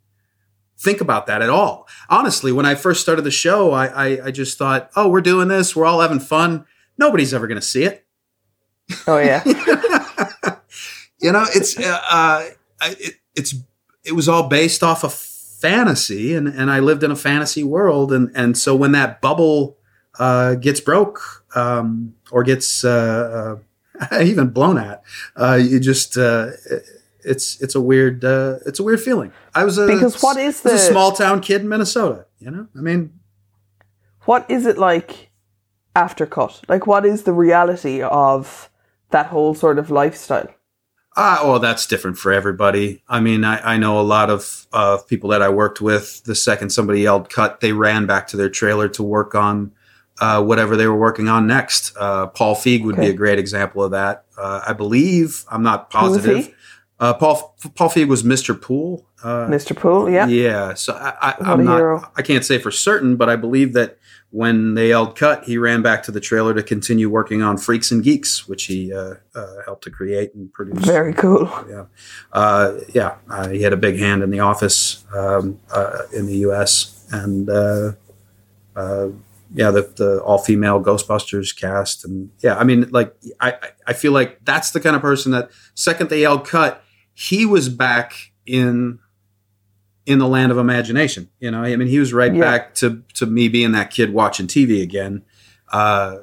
[0.82, 1.88] think about that at all.
[2.10, 5.48] Honestly, when I first started the show, I, I, I just thought, oh, we're doing
[5.48, 6.65] this, we're all having fun.
[6.98, 8.06] Nobody's ever going to see it.
[9.08, 9.41] Oh yeah,
[11.22, 12.46] you know, it's uh, uh,
[12.82, 13.56] it, it's
[14.04, 18.12] it was all based off of fantasy, and and I lived in a fantasy world,
[18.12, 19.78] and and so when that bubble
[20.20, 23.58] uh, gets broke um, or gets uh,
[24.12, 25.04] uh, even blown at,
[25.38, 26.17] uh, you just.
[27.25, 29.31] Uh, it's it's a weird uh, it's a weird feeling.
[29.55, 32.25] I was a Because what is was a the- small town kid in Minnesota.
[32.39, 33.19] You know, I mean,
[34.25, 35.29] what is it like
[35.95, 36.62] after cut?
[36.67, 38.69] Like, what is the reality of
[39.12, 40.47] that whole sort of lifestyle?
[41.17, 43.03] Ah, well, that's different for everybody.
[43.10, 46.23] I mean, I, I know a lot of uh, people that I worked with.
[46.23, 49.73] The second somebody yelled "cut," they ran back to their trailer to work on
[50.21, 51.93] uh, whatever they were working on next.
[51.99, 54.23] Uh, Paul Feig would be a great example of that.
[54.38, 56.53] Uh, I believe I'm not positive.
[57.02, 58.60] Uh, Paul Paul Feig was Mr.
[58.60, 59.08] Pool.
[59.24, 59.76] Uh, Mr.
[59.76, 60.28] Pool, yeah.
[60.28, 60.76] yeah.
[60.76, 61.78] So I, I, I'm not.
[61.78, 62.12] hero.
[62.16, 63.98] I can't say for certain, but I believe that
[64.30, 67.92] when they yelled "cut," he ran back to the trailer to continue working on Freaks
[67.92, 71.50] and Geeks, which he uh, uh, helped to create and produce Very cool.
[71.68, 71.86] yeah,
[72.34, 73.16] uh, yeah.
[73.28, 77.08] Uh, he had a big hand in the office um, uh, in the U.S.
[77.12, 77.94] and uh,
[78.76, 79.08] uh,
[79.56, 83.94] yeah, the, the all female Ghostbusters cast and yeah, I mean, like I I- I
[83.94, 86.82] feel like that's the kind of person that second they yelled cut,
[87.29, 88.99] he was back in
[90.05, 91.29] in the land of imagination.
[91.39, 92.41] You know, I mean, he was right Yeah.
[92.41, 95.21] back to to me being that kid watching TV again.
[95.71, 96.17] Uh,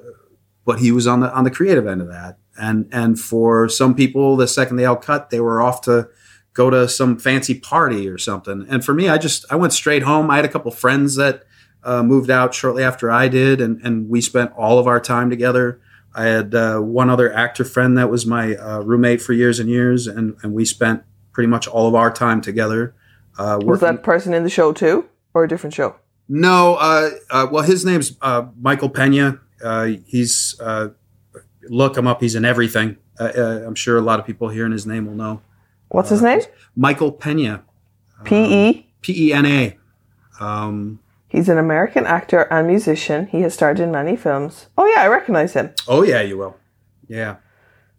[0.64, 2.38] but he was on the on the creative end of that.
[2.61, 6.08] And and for some people, the second they all cut, they were off to
[6.54, 8.66] go to some fancy party or something.
[8.68, 10.28] And for me, I just I went straight home.
[10.30, 11.44] I had a couple friends that
[11.84, 15.30] uh, moved out shortly after I did, and and we spent all of our time
[15.30, 15.80] together.
[16.14, 19.68] I had uh, one other actor friend that was my uh, roommate for years and
[19.68, 22.94] years, and and we spent pretty much all of our time together.
[23.38, 25.97] Uh, Was that person in the show too, or a different show?
[26.29, 29.40] no, uh, uh, well, his name's uh, Michael Pena.
[29.62, 30.88] Uh, he's uh,
[31.68, 32.21] look him up.
[32.21, 32.97] He's in everything.
[33.21, 35.40] Uh, uh, I'm sure a lot of people hearing his name will know
[35.88, 36.40] What's his name?
[36.77, 37.64] Michael Pena.
[38.25, 38.37] P
[38.68, 38.87] E.
[39.01, 39.79] P E N A.
[40.40, 43.27] Um, He's an American actor and musician.
[43.27, 44.69] He has starred in many films.
[44.79, 45.75] Oh yeah, I recognize him.
[45.87, 46.57] oh yeah, you will.
[47.07, 47.37] Yeah.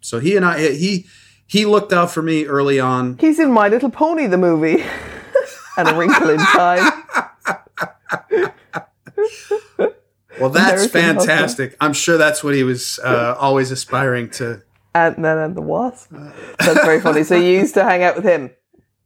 [0.00, 1.06] So he and I, he
[1.46, 3.18] he looked out for me early on.
[3.18, 4.82] He's in My Little Pony, the movie,
[5.76, 6.92] and A Wrinkle in Time.
[10.40, 11.76] Well, that's fantastic.
[11.82, 14.62] I'm sure that's what he was uh, always aspiring to.
[14.94, 16.10] Ant-Man and the Wasp.
[16.58, 17.24] That's very funny.
[17.24, 18.50] So you used to hang out with him.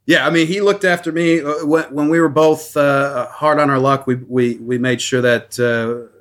[0.05, 3.69] Yeah, I mean, he looked after me uh, when, we were both uh, hard on
[3.69, 4.05] our luck.
[4.05, 6.11] We we we made sure that uh,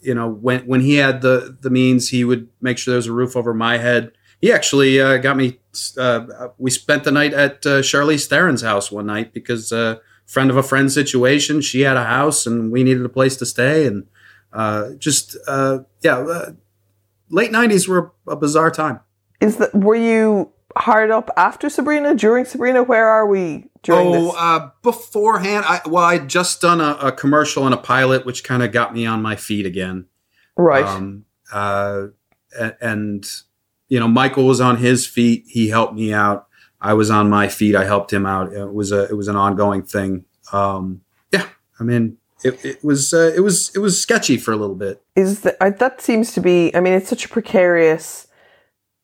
[0.00, 3.08] you know when when he had the the means, he would make sure there was
[3.08, 4.12] a roof over my head.
[4.40, 5.58] He actually uh, got me.
[5.98, 10.48] Uh, we spent the night at uh, Charlize Theron's house one night because uh, friend
[10.48, 11.60] of a friend situation.
[11.60, 14.06] She had a house and we needed a place to stay, and
[15.00, 16.52] just yeah,
[17.28, 19.00] late '90s were a bizarre time.
[19.40, 22.82] Is that were you hard up after Sabrina, during Sabrina?
[22.82, 24.34] Where are we during oh, this?
[24.36, 28.62] uh, beforehand, I well, I'd just done a, a commercial and a pilot, which kind
[28.62, 30.06] of got me on my feet again.
[30.56, 30.84] right.
[30.84, 32.08] Um, uh,
[32.80, 33.26] and
[33.88, 35.44] you know, Michael was on his feet.
[35.46, 36.46] He helped me out.
[36.80, 37.74] I was on my feet.
[37.74, 38.52] I helped him out.
[38.52, 40.24] It was a it was an ongoing thing.
[40.52, 41.46] Um, yeah,
[41.78, 45.02] I mean, it, it was uh, it was it was sketchy for a little bit.
[45.16, 48.26] is that that seems to be i mean it's such a precarious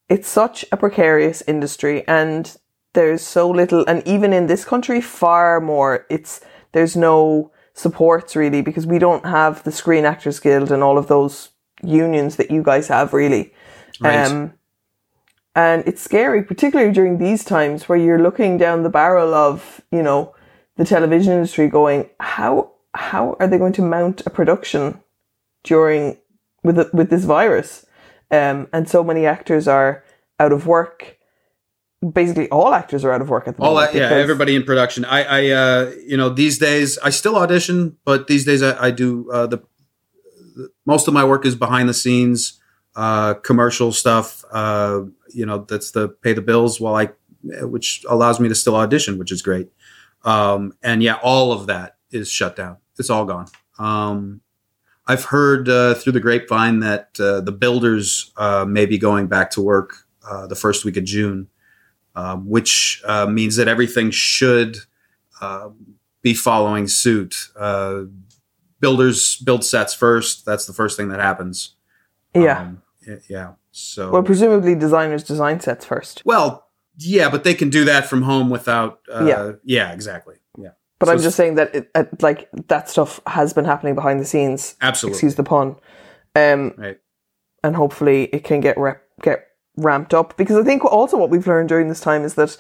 [0.09, 2.57] it's such a precarious industry and
[2.95, 6.07] there's so little and even in this country far more.
[6.09, 6.41] It's
[6.73, 11.07] there's no supports really because we don't have the screen actors guild and all of
[11.07, 11.51] those
[11.83, 13.53] unions that you guys have really.
[14.01, 14.27] Right.
[14.27, 14.55] um
[15.55, 20.03] and it's scary particularly during these times where you're looking down the barrel of you
[20.03, 20.35] know
[20.77, 25.01] the television industry going how how are they going to mount a production
[25.65, 26.17] during
[26.63, 27.87] with with this virus,
[28.31, 30.05] um, and so many actors are
[30.39, 31.19] out of work.
[32.13, 33.93] Basically, all actors are out of work at the All moment.
[33.93, 35.05] that, yeah, everybody in production.
[35.05, 38.91] I, I, uh, you know, these days I still audition, but these days I, I
[38.93, 39.59] do uh, the,
[40.55, 42.61] the most of my work is behind the scenes,
[42.95, 44.45] uh, commercial stuff.
[44.53, 47.09] Uh, you know, that's the pay the bills while I,
[47.65, 49.69] which allows me to still audition, which is great.
[50.25, 52.77] Um, and yeah, all of that is shut down.
[52.97, 53.47] It's all gone.
[53.79, 54.41] Um,
[55.09, 59.51] I've heard uh, through the grapevine that uh, the builders uh, may be going back
[59.53, 61.49] to work uh, the first week of June
[62.19, 64.79] um, which uh, means that everything should
[65.41, 65.69] uh,
[66.21, 67.51] be following suit.
[67.57, 68.03] Uh,
[68.81, 70.45] builders build sets first.
[70.45, 71.77] That's the first thing that happens.
[72.35, 72.61] yeah.
[72.61, 72.83] Um,
[73.29, 73.53] yeah.
[73.71, 76.23] So well, presumably designers design sets first.
[76.25, 76.67] well,
[76.99, 79.01] yeah, but they can do that from home without.
[79.11, 79.53] Uh, Yeah.
[79.65, 79.93] Yeah.
[79.93, 80.35] Exactly.
[80.99, 84.21] But So I'm just saying that it, uh, like that stuff has been happening behind
[84.21, 84.75] the scenes.
[84.81, 85.15] Absolutely.
[85.17, 85.77] Excuse the pun.
[86.35, 86.99] Um, Right.
[87.63, 89.45] and hopefully it can get rep- get
[89.77, 92.57] ramped up because I think also what we've learned during this time is that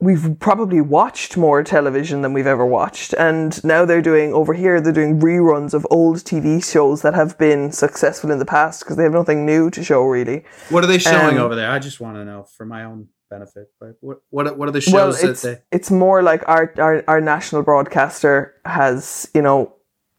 [0.00, 4.78] we've probably watched more television than we've ever watched and now they're doing over here
[4.80, 8.96] they're doing reruns of old TV shows that have been successful in the past because
[8.96, 10.44] they have nothing new to show really.
[10.68, 11.70] What are they showing Um, over there?
[11.70, 13.70] I just want to know for my own benefit.
[13.80, 15.62] But what what what are the shows well, that it's they?
[15.72, 19.74] it's more like our, our our national broadcaster has you know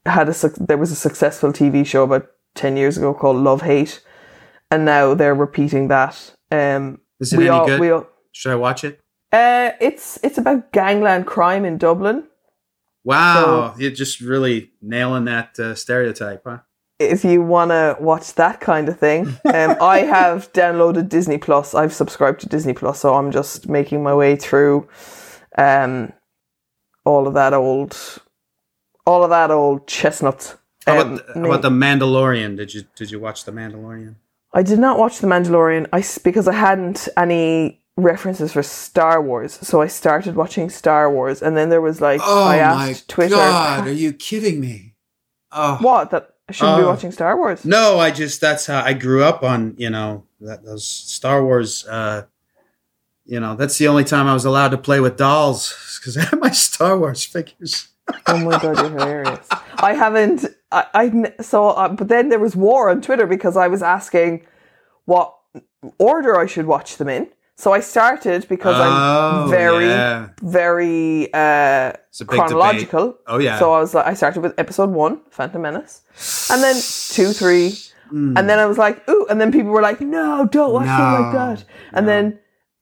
[0.06, 3.62] had a suc- there was a successful TV show about ten years ago called Love
[3.62, 4.02] Hate,
[4.70, 6.34] and now they're repeating that.
[6.50, 7.80] Um, Is it we any all, good?
[7.80, 9.00] We all, Should I watch it?
[9.32, 12.24] uh, it's it's about gangland crime in Dublin.
[13.04, 16.58] Wow, you're just really nailing that uh, stereotype, huh?
[16.98, 21.74] If you want to watch that kind of thing, um, I have downloaded Disney Plus.
[21.74, 24.88] I've subscribed to Disney Plus, so I'm just making my way through
[25.56, 26.12] um,
[27.04, 27.96] all of that old,
[29.06, 30.56] all of that old chestnut.
[30.86, 32.56] How Um, about, the, how about the Mandalorian?
[32.56, 34.16] Did you did you watch the Mandalorian?
[34.52, 35.86] I did not watch The Mandalorian.
[35.92, 41.42] I because I hadn't any references for Star Wars, so I started watching Star Wars,
[41.42, 44.94] and then there was like Oh I asked Twitter, are you kidding me?
[45.50, 46.88] Oh what that I shouldn't be Oh.
[46.88, 47.64] watching Star Wars.
[47.64, 49.74] no, I just that's how I grew up on.
[49.76, 51.86] You know that those Star Wars.
[51.86, 52.24] Uh,
[53.26, 56.22] you know that's the only time I was allowed to play with dolls because I
[56.22, 57.88] had my Star Wars figures.
[58.26, 59.46] Oh my god, you're hilarious.
[59.76, 60.46] I haven't.
[60.72, 64.46] I, I so, uh, but then there was war on Twitter because I was asking
[65.04, 65.34] what
[65.98, 67.28] order I should watch them in.
[67.60, 68.82] So I started because Oh,
[69.44, 70.28] I'm very, yeah.
[70.42, 73.06] very uh, It's a big chronological.
[73.06, 73.20] debate.
[73.26, 73.58] Oh yeah.
[73.58, 76.02] So I was like, I started with episode one, Phantom Menace,
[76.50, 77.74] and then two, three,
[78.12, 78.38] Mm.
[78.38, 81.12] and then I was like, ooh, and then people were like, no, don't watch them
[81.22, 81.64] like that.
[81.92, 82.12] And no.
[82.12, 82.38] then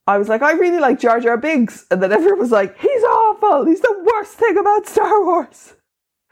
[0.06, 3.02] I was like, I really like Jar Jar Binks, and then everyone was like, he's
[3.02, 3.64] awful.
[3.64, 5.74] He's the worst thing about Star Wars.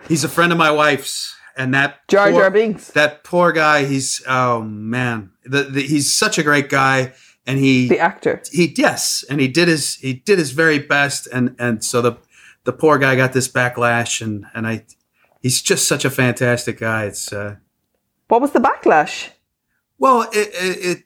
[0.06, 2.88] He's a friend of my wife's, and that Jar poor- Jar Binks.
[2.92, 3.84] That poor guy.
[3.84, 7.14] He's oh man, the, the, he's such a great guy,
[7.46, 8.42] and he the actor.
[8.52, 12.16] he yes, and he did his he did his very best, and and so the
[12.64, 14.84] the poor guy got this backlash, and and I
[15.42, 17.04] he's just such a fantastic guy.
[17.04, 17.56] It's uh,
[18.28, 19.30] What was the backlash?
[19.98, 21.04] well, it, it, it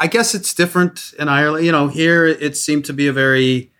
[0.00, 1.66] I guess it's different in Ireland.
[1.66, 3.72] You know, here it seemed to be a very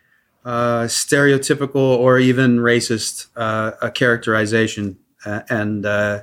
[0.45, 6.21] uh, stereotypical or even racist uh, a characterization, uh, and uh,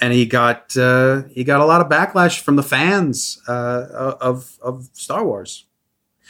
[0.00, 4.58] and he got uh, he got a lot of backlash from the fans uh, of
[4.62, 5.66] of Star Wars.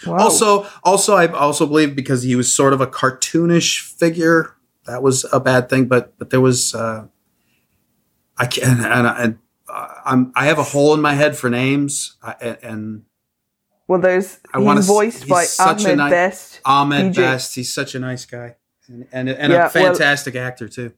[0.07, 0.18] Wow.
[0.18, 5.24] Also, also, I also believe because he was sort of a cartoonish figure, that was
[5.32, 5.86] a bad thing.
[5.86, 7.07] But but there was, uh,
[8.36, 9.38] I can and, and
[10.05, 13.05] I'm I have a hole in my head for names, I, and
[13.86, 16.61] well, there's I he's voiced he's by a Ahmed ni- Best.
[16.64, 17.16] Ahmed PJ.
[17.16, 18.57] Best, he's such a nice guy
[18.88, 20.92] and and, and Yeah, a fantastic actor too.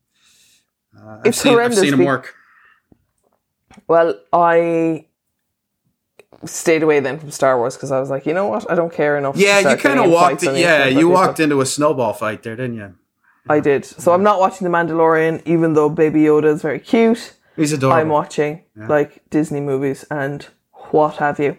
[0.97, 2.35] Uh, I've seen, I've seen him work.
[3.89, 5.07] Well, I
[6.45, 8.93] stayed away then from Star Wars because I was like, you know what, I don't
[8.93, 9.37] care enough.
[9.37, 10.43] Yeah, you kind of walked.
[10.43, 11.45] Yeah, you walked people.
[11.45, 12.95] into a snowball fight there, didn't you?
[13.49, 13.85] I did.
[13.85, 17.35] So I'm not watching The Mandalorian, even though Baby Yoda is very cute.
[17.55, 17.99] He's adorable.
[17.99, 20.47] I'm watching like Disney movies and
[20.91, 21.59] what have you.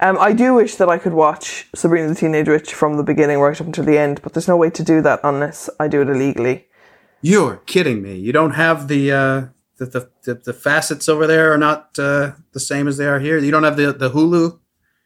[0.00, 3.40] Um, I do wish that I could watch Sabrina the Teenage Witch from the beginning
[3.40, 6.02] right up until the end, but there's no way to do that unless I do
[6.02, 6.66] it illegally.
[7.20, 8.16] You're kidding me.
[8.16, 9.44] You don't have the uh,
[9.78, 13.20] the, the, the the facets over there are not uh, the same as they are
[13.20, 13.38] here.
[13.38, 14.58] You don't have the the Hulu.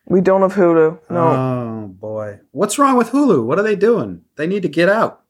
[0.06, 0.98] We don't have Hulu.
[1.10, 3.44] No, Oh boy, what's wrong with Hulu?
[3.44, 4.22] What are they doing?
[4.36, 5.22] They need to get out.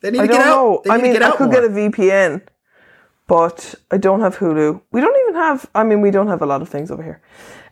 [0.00, 0.76] They need I to get know.
[0.76, 0.84] out.
[0.84, 1.60] They I mean, to get I could more.
[1.60, 2.42] get a VPN,
[3.26, 4.80] but I don't have Hulu.
[4.92, 5.68] We don't even have.
[5.74, 7.20] I mean, we don't have a lot of things over here.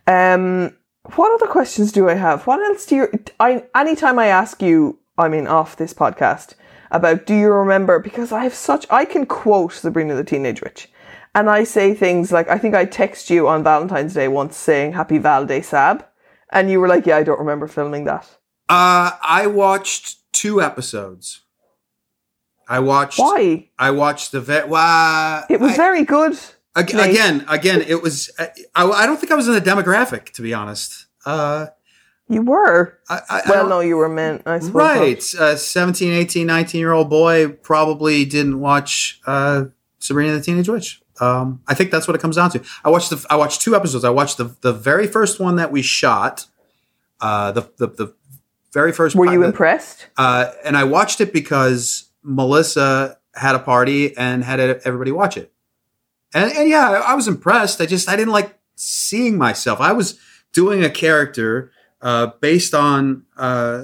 [0.07, 0.75] Um,
[1.15, 2.47] what other questions do I have?
[2.47, 3.07] What else do you?
[3.39, 6.55] I anytime I ask you, I mean, off this podcast
[6.91, 7.99] about, do you remember?
[7.99, 8.85] Because I have such.
[8.89, 10.89] I can quote Sabrina the Teenage Witch,
[11.33, 14.93] and I say things like, I think I text you on Valentine's Day once saying
[14.93, 16.05] Happy Val Day Sab,
[16.51, 18.27] and you were like, Yeah, I don't remember filming that.
[18.69, 21.41] Uh, I watched two episodes.
[22.67, 23.19] I watched.
[23.19, 23.69] Why?
[23.77, 24.69] I watched the vet.
[24.69, 25.43] Wow.
[25.49, 26.37] It was I- very good.
[26.75, 27.81] ag- again, again.
[27.81, 28.31] It was.
[28.39, 31.07] I, I don't think I was in the demographic, to be honest.
[31.25, 31.67] Uh,
[32.29, 32.97] You were.
[33.09, 34.43] I, Well, no, you were meant.
[34.45, 34.73] I suppose.
[34.73, 35.23] Right.
[35.37, 39.65] Uh, 17, 18, 19 year old boy probably didn't watch uh,
[39.99, 41.01] Sabrina the Teenage Witch.
[41.21, 42.63] Um, I think that's what it comes down to.
[42.83, 44.03] I watched the I watched two episodes.
[44.03, 46.47] I watched the the very first one that we shot.
[47.19, 48.15] Uh, the, the the
[48.73, 49.15] very first.
[49.15, 50.07] Were you the- impressed?
[50.17, 55.53] Uh, and I watched it because Melissa had a party and had everybody watch it.
[56.33, 57.79] And, and yeah, I, I was impressed.
[57.79, 59.79] I just I didn't like seeing myself.
[59.79, 60.19] I was
[60.53, 63.83] doing a character uh, based on uh,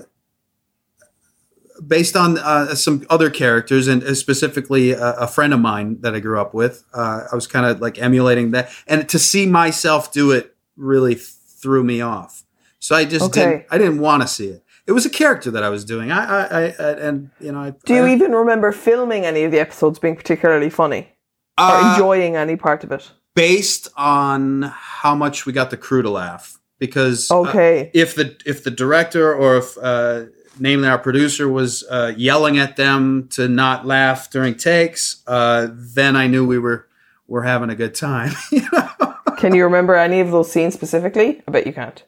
[1.85, 6.15] based on uh, some other characters, and uh, specifically a, a friend of mine that
[6.15, 6.83] I grew up with.
[6.93, 11.15] Uh, I was kind of like emulating that, and to see myself do it really
[11.15, 12.43] threw me off.
[12.79, 13.41] So I just Okay.
[13.41, 13.65] didn't.
[13.71, 14.63] I didn't want to see it.
[14.85, 16.11] It was a character that I was doing.
[16.11, 19.51] I, I, I I- and you know, I, Do you even remember filming any of
[19.51, 21.09] the episodes being particularly funny
[21.59, 23.11] or uh, enjoying any part of it?
[23.35, 27.91] based on how much we got the crew to laugh because uh, Okay.
[27.93, 30.23] if the if the director or if uh,
[30.59, 36.15] namely our producer was uh, yelling at them to not laugh during takes, uh, then
[36.15, 36.87] I knew we were
[37.27, 38.31] were having a good time.
[38.51, 39.15] you know?
[39.37, 41.43] Can you remember any of those scenes specifically?
[41.47, 42.03] I bet you can't.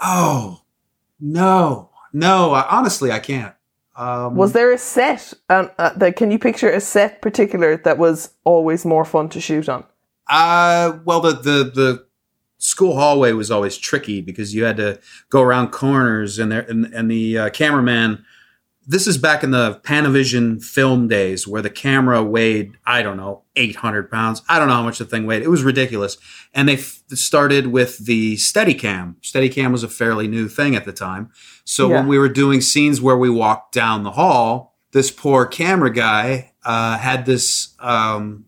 [0.00, 0.62] Oh
[1.20, 2.52] no, no!
[2.52, 3.54] I, honestly, I can't.
[3.96, 5.34] Um, Was there a set?
[5.50, 9.40] Um, uh, that, can you picture a set particular that was always more fun to
[9.40, 9.84] shoot on?
[10.26, 12.06] Uh, well, the, the, the
[12.60, 15.00] school hallway was always tricky because you had to
[15.30, 18.24] go around corners and there, and, and the uh, cameraman,
[18.86, 23.42] this is back in the Panavision film days where the camera weighed, I don't know,
[23.56, 24.42] 800 pounds.
[24.48, 25.42] I don't know how much the thing weighed.
[25.42, 26.16] It was ridiculous.
[26.54, 29.14] And they f- started with the Steadicam.
[29.22, 31.30] Steadicam was a fairly new thing at the time.
[31.64, 31.96] So Yeah.
[31.96, 36.52] when we were doing scenes where we walked down the hall, this poor camera guy
[36.64, 38.44] uh, had this um,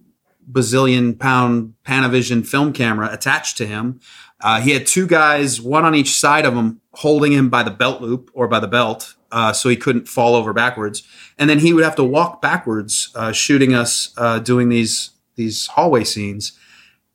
[0.51, 4.01] bazillion pound Panavision film camera attached to him.
[4.41, 7.71] Uh, he had two guys, one on each side of him, holding him by the
[7.71, 11.03] belt loop or by the belt, uh, so he couldn't fall over backwards.
[11.39, 15.67] And then he would have to walk backwards, uh, shooting us, uh, doing these these
[15.69, 16.59] hallway scenes.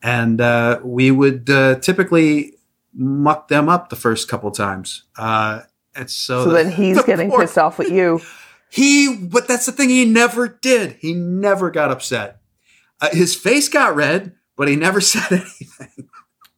[0.01, 2.53] And uh, we would uh, typically
[2.93, 5.03] muck them up the first couple times.
[5.17, 5.61] Uh,
[5.95, 8.21] and so, So the- then he's the getting poor- pissed off at you.
[8.71, 9.89] he, but that's the thing.
[9.89, 10.97] He never did.
[10.99, 12.39] He never got upset.
[13.01, 16.09] Uh, his face got red, but he never said anything.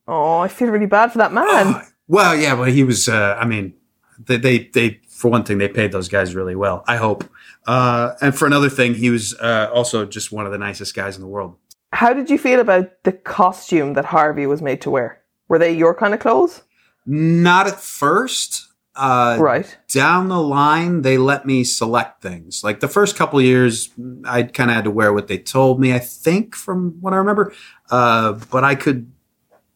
[0.07, 1.45] Oh, I feel really bad for that man.
[1.47, 3.07] Oh, well, yeah, but he was.
[3.07, 3.73] Uh, I mean,
[4.17, 6.83] they, they, they, for one thing, they paid those guys really well.
[6.87, 7.23] I hope.
[7.67, 11.15] Uh, and for another thing, he was uh, also just one of the nicest guys
[11.15, 11.55] in the world.
[11.93, 15.21] How did you feel about the costume that Harvey was made to wear?
[15.47, 16.63] Were they your kind of clothes?
[17.05, 18.67] Not at first.
[18.99, 19.77] Uh, Right.
[19.87, 22.63] down the line they let me select things.
[22.63, 23.89] Like the first couple years
[24.25, 27.17] i kind of had to wear what they told me i think from what i
[27.17, 27.53] remember.
[27.89, 29.11] Uh, but i could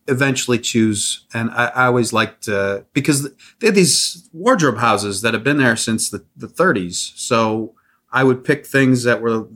[0.08, 5.34] eventually choose and i, I always liked uh, because they had these wardrobe houses that
[5.34, 7.74] have been there since the, the 30s so
[8.12, 9.48] i would pick things that were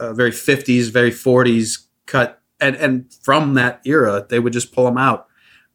[0.00, 4.84] uh, very 50s very 40s cut and and from that era they would just pull
[4.86, 5.26] them out.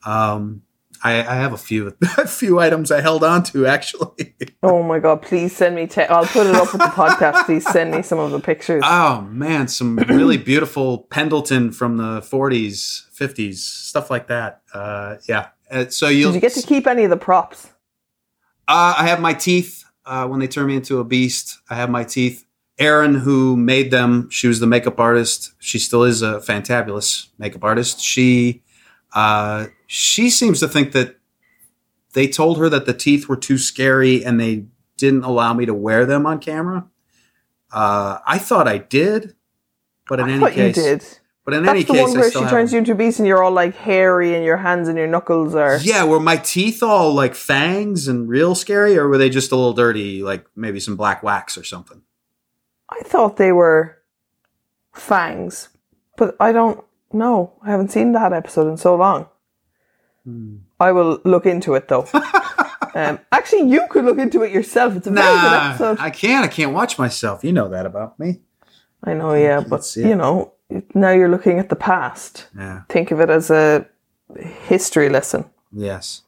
[0.06, 0.64] Um,
[1.04, 4.36] I, I have a few a few items I held on to actually.
[4.64, 5.22] Oh my god!
[5.22, 5.86] Please send me.
[5.88, 7.46] Te- I'll put it up with the podcast.
[7.46, 8.82] Please send me some of the pictures.
[8.86, 14.62] oh man, some really beautiful Pendleton from the 40s, 50s, stuff like that.
[14.74, 15.50] Uh, yeah.
[15.72, 17.68] Uh, so you'll, Did you get to keep any of the props?
[18.68, 21.60] Uh, I have my teeth uh, when they turn me into a beast.
[21.70, 22.44] I have my teeth.
[22.80, 25.54] Erin, who made them, she was the makeup artist.
[25.60, 28.00] She still is a fantabulous makeup artist.
[28.02, 28.64] She
[29.14, 31.16] Uh, she seems to think that
[32.14, 34.66] they told her that the teeth were too scary and they
[34.98, 36.86] didn't allow me to wear them on camera.
[37.72, 39.36] Uh, I thought I did,
[40.08, 41.06] but in I any thought case, you did.
[41.46, 43.28] but in That's any the case, one where she turns you into a beast and
[43.28, 45.78] you're all like hairy and your hands and your knuckles are.
[45.82, 49.56] Yeah, were my teeth all like fangs and real scary, or were they just a
[49.56, 52.02] little dirty, like maybe some black wax or something?
[52.90, 53.98] I thought they were
[54.96, 55.70] fangs,
[56.16, 56.84] but I don't
[57.14, 57.54] know.
[57.62, 59.28] I haven't seen that episode in so long.
[60.24, 60.58] Hmm.
[60.80, 62.08] I will look into it though.
[62.96, 64.96] um, actually, you could look into it yourself.
[64.96, 65.98] It's a very good episode.
[66.00, 66.46] I can't.
[66.46, 67.44] I can't watch myself.
[67.44, 68.42] You know that about me.
[69.04, 70.54] I know, yeah, can't but you know,
[70.94, 72.48] now you're looking at the past.
[72.58, 72.82] Yeah.
[72.90, 73.88] Think of it as a
[74.38, 75.46] history lesson.
[75.72, 76.24] Yes.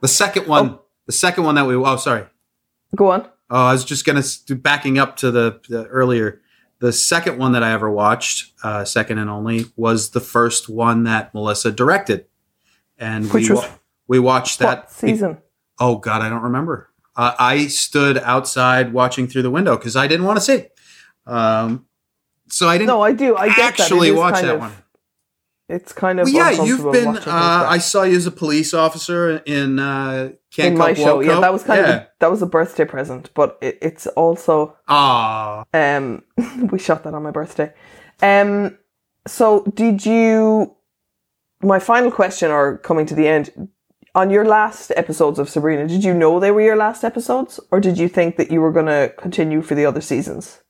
[0.00, 0.78] The second one.
[1.06, 1.74] The second one that we.
[1.74, 2.26] Oh, sorry.
[2.94, 3.28] Go on.
[3.50, 4.22] Oh, I was just gonna
[4.56, 6.40] backing up to the, the earlier.
[6.82, 11.04] The second one that I ever watched, uh, second and only, was the first one
[11.04, 12.26] that Melissa directed,
[12.98, 13.68] and Which we was
[14.08, 15.38] we watched that season?
[15.78, 16.90] Oh God, I don't remember.
[17.14, 20.66] Uh, I stood outside watching through the window because I didn't want to see.
[21.24, 21.86] Um,
[22.48, 23.36] so I didn't No, I do.
[23.36, 24.16] I get actually that.
[24.16, 24.72] Watch that of- one.
[25.68, 27.16] It's kind of Well, yeah, you've been.
[27.16, 31.20] Uh, I saw you as a police officer in uh, Can't in my show.
[31.20, 31.88] Yeah, that was kind yeah.
[31.88, 36.22] of a, that was a birthday present, but it, it's also Ah, um
[36.70, 37.72] we shot that on my birthday.
[38.20, 38.78] Um,
[39.26, 40.76] so did you?
[41.62, 43.68] My final question, or coming to the end,
[44.14, 47.80] on your last episodes of Sabrina, did you know they were your last episodes, or
[47.80, 50.62] did you think that you were going to continue for the other seasons?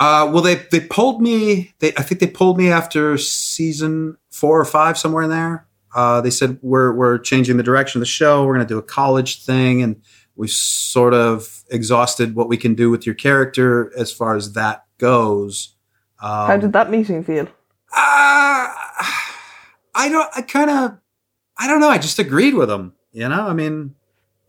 [0.00, 1.72] uh, well, they they pulled me.
[1.78, 5.66] They I think they pulled me after season four or five, somewhere in there.
[5.94, 8.44] Uh, they said we're we're changing the direction of the show.
[8.44, 10.02] We're going to do a college thing, and
[10.36, 14.84] we've sort of exhausted what we can do with your character as far as that
[14.98, 15.76] goes.
[16.20, 17.46] Um, How did that meeting feel?
[17.46, 18.66] Uh,
[19.94, 20.28] I don't.
[20.34, 20.98] I kind of.
[21.56, 21.88] I don't know.
[21.88, 22.94] I just agreed with them.
[23.12, 23.46] You know.
[23.46, 23.94] I mean,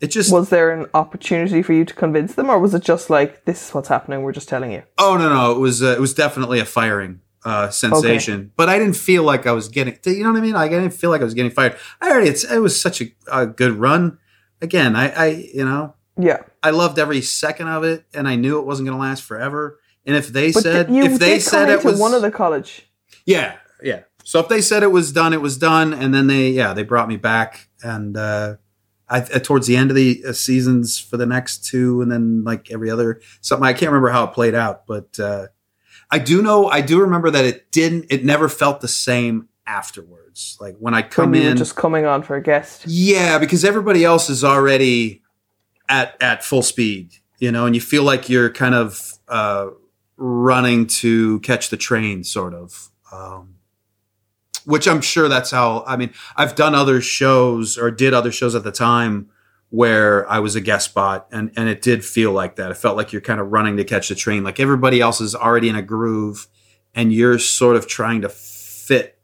[0.01, 0.33] it just.
[0.33, 3.67] Was there an opportunity for you to convince them, or was it just like this
[3.67, 4.23] is what's happening?
[4.23, 4.81] We're just telling you.
[4.97, 5.51] oh no, no.
[5.51, 5.83] It was.
[5.83, 8.51] Uh, it was definitely a firing uh, sensation.
[8.57, 9.97] But I didn't feel like I was getting.
[10.05, 10.53] You know what I mean?
[10.53, 11.77] Like I didn't feel like I was getting fired.
[12.01, 12.29] I already.
[12.29, 12.43] It's.
[12.43, 14.17] It was such a, a good run.
[14.61, 15.09] Again, I.
[15.09, 15.25] I.
[15.53, 15.93] You know.
[16.17, 19.23] Yeah, I loved every second of it, and I knew it wasn't going to last
[19.23, 19.79] forever.
[20.05, 22.87] And if they but said, th- if they said it was one of the college.
[23.25, 24.01] Yeah, yeah.
[24.23, 26.83] So if they said it was done, it was done, and then they, yeah, they
[26.83, 28.55] brought me back, and uh,
[29.09, 32.43] I uh, towards the end of the uh, seasons for the next two, and then
[32.43, 33.65] like every other something.
[33.65, 35.47] I can't remember how it played out, but uh,
[36.11, 40.57] I do know, I do remember that it didn't, it never felt the same afterwards.
[40.59, 42.85] Like when I come when in, just coming on for a guest.
[42.87, 45.21] yeah, because everybody else is already
[45.89, 49.67] at at full speed, you know, and you feel like you're kind of uh,
[50.17, 52.89] running to catch the train, sort of.
[53.11, 53.55] Um,
[54.65, 55.83] which I'm sure that's how.
[55.85, 59.29] I mean, I've done other shows or did other shows at the time
[59.75, 62.71] where I was a guest spot, and and it did feel like that.
[62.71, 65.35] It felt like you're kind of running to catch the train, like everybody else is
[65.35, 66.47] already in a groove,
[66.93, 69.19] and you're sort of trying to fit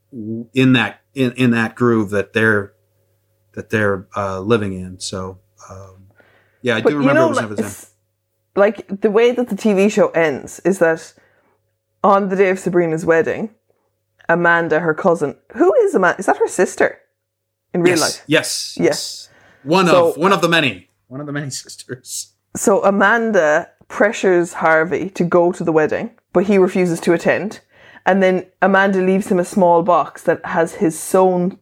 [0.53, 2.73] in that in, in that groove that they're
[3.53, 4.99] that they're uh, living in.
[4.99, 5.39] So,
[5.69, 6.07] um,
[6.61, 7.87] yeah, I But do remember you know, it was like, never the
[8.55, 11.13] like the way that the TV show ends is that
[12.03, 13.55] on the day of Sabrina's wedding,
[14.27, 16.19] Amanda, her cousin, who is Amanda?
[16.19, 16.99] Is that her sister
[17.73, 18.23] in real yes, life?
[18.27, 19.29] yes, Yes.
[19.63, 22.33] One So- of one of the many, one of the many sisters.
[22.55, 27.61] So Amanda pressures Harvey to go to the wedding, but he refuses to attend.
[28.05, 31.59] And then Amanda leaves him a small box that has his sewn,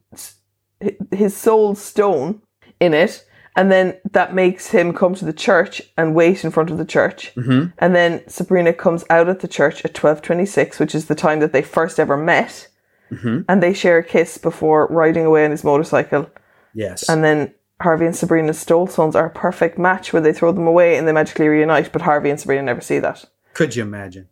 [1.10, 2.40] his soul stone
[2.78, 3.24] in it.
[3.56, 6.84] And then that makes him come to the church and wait in front of the
[6.84, 7.32] church.
[7.34, 7.70] Mm-hmm.
[7.78, 11.52] And then Sabrina comes out at the church at 1226, which is the time that
[11.52, 12.68] they first ever met.
[13.10, 13.40] Mm-hmm.
[13.48, 16.30] And they share a kiss before riding away on his motorcycle.
[16.72, 20.52] Yes, And then Harvey and Sabrina's soul stones are a perfect match where they throw
[20.52, 23.24] them away and they magically reunite, but Harvey and Sabrina never see that.
[23.54, 24.28] could you imagine?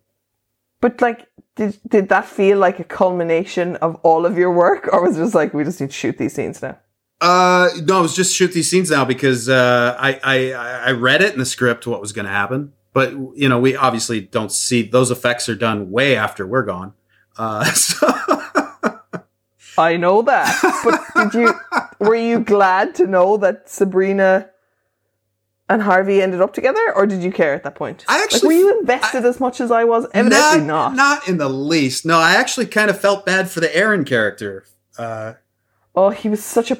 [0.81, 5.03] But like, did did that feel like a culmination of all of your work, or
[5.03, 6.77] was it just like we just need to shoot these scenes now?
[7.19, 11.21] Uh, no, it was just shoot these scenes now because uh, I, I I read
[11.21, 14.51] it in the script what was going to happen, but you know we obviously don't
[14.51, 16.93] see those effects are done way after we're gone.
[17.37, 18.07] Uh, so
[19.79, 21.53] I know that, but did you
[21.99, 24.49] were you glad to know that Sabrina
[25.67, 28.03] and Harvey ended up together, or did you care at that point?
[28.07, 30.05] I like, actually- were you invested as much as I was?
[30.13, 30.95] Evidently not.
[30.95, 32.05] not in the least.
[32.05, 34.65] No, I actually kind of felt bad for the Aaron character.
[34.97, 35.33] Uh,
[35.95, 36.77] Oh, he was such a.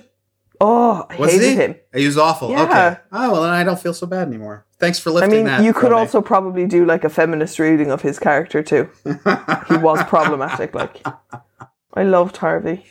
[0.62, 1.56] Oh, I was hated he?
[1.56, 1.76] him.
[1.94, 2.52] He was awful.
[2.52, 2.64] Yeah.
[2.64, 2.98] Okay.
[3.12, 4.66] Oh well, then I don't feel so bad anymore.
[4.78, 5.64] Thanks for I mean, that.
[5.64, 5.98] you could me.
[5.98, 8.90] also probably do like a feminist reading of his character too.
[9.04, 10.74] he was problematic.
[10.74, 11.06] Like,
[11.94, 12.86] I loved Harvey.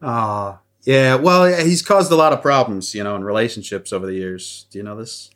[0.00, 1.14] Ah, yeah.
[1.14, 4.66] Well, he's caused a lot of problems, you know, in relationships over the years.
[4.70, 5.30] Do you know this?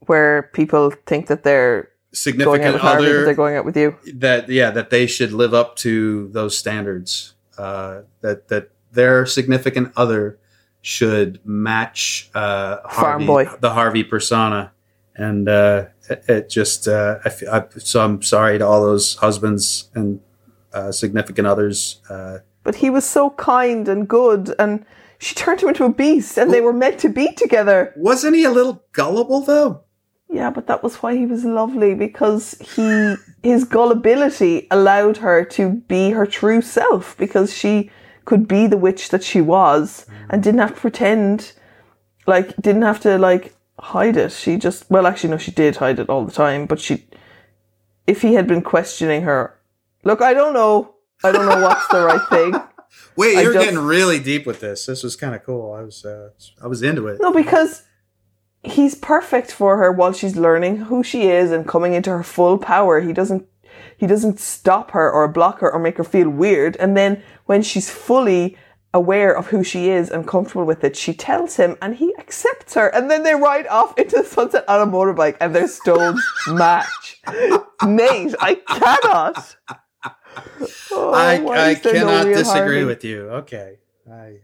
[0.00, 3.76] Where people think that they're going out Significant with Harvey, other they're going out with
[3.76, 3.96] you.
[4.14, 7.34] that yeah that they should live up to those standards.
[7.58, 10.38] Uh, that that their significant other
[10.80, 13.26] should match uh, Harvey,
[13.60, 14.72] the Harvey persona,
[15.14, 19.16] and uh, it, it just uh, I, feel, I so I'm sorry to all those
[19.16, 20.20] husbands and
[20.78, 22.00] uh, significant others.
[22.08, 24.84] Uh, But he was so kind and good, and
[25.18, 27.92] she turned him into a beast, and they were meant to be together.
[27.96, 29.72] wasn't he a little gullible though?
[30.30, 32.44] Yeah, but that was why he was lovely because
[32.76, 37.90] he his gullibility allowed her to be her true self because she
[38.26, 41.52] could be the witch that she was and didn't have to pretend
[42.26, 44.32] like didn't have to like hide it.
[44.32, 46.94] She just well actually no she did hide it all the time, but she
[48.06, 49.57] if he had been questioning her,
[50.08, 50.94] look, I don't know.
[51.22, 52.54] I don't know what's the right thing.
[53.16, 54.86] Wait, you're just- getting really deep with this.
[54.86, 55.72] This was kind of cool.
[55.72, 56.30] I was uh,
[56.62, 57.18] I was into it.
[57.20, 57.82] No, because
[58.62, 62.56] he's perfect for her while she's learning who she is and coming into her full
[62.58, 63.00] power.
[63.00, 63.46] He doesn't
[63.96, 66.76] he doesn't stop her or block her or make her feel weird.
[66.76, 68.56] And then when she's fully
[68.94, 72.74] aware of who she is and comfortable with it, she tells him and he accepts
[72.74, 72.88] her.
[72.94, 77.20] And then they ride off into the sunset on a motorbike and their stones match.
[77.84, 79.56] Nate, I cannot.
[80.90, 83.28] Oh, I, I there no cannot disagree with you.
[83.30, 83.78] Okay.
[84.10, 84.40] I,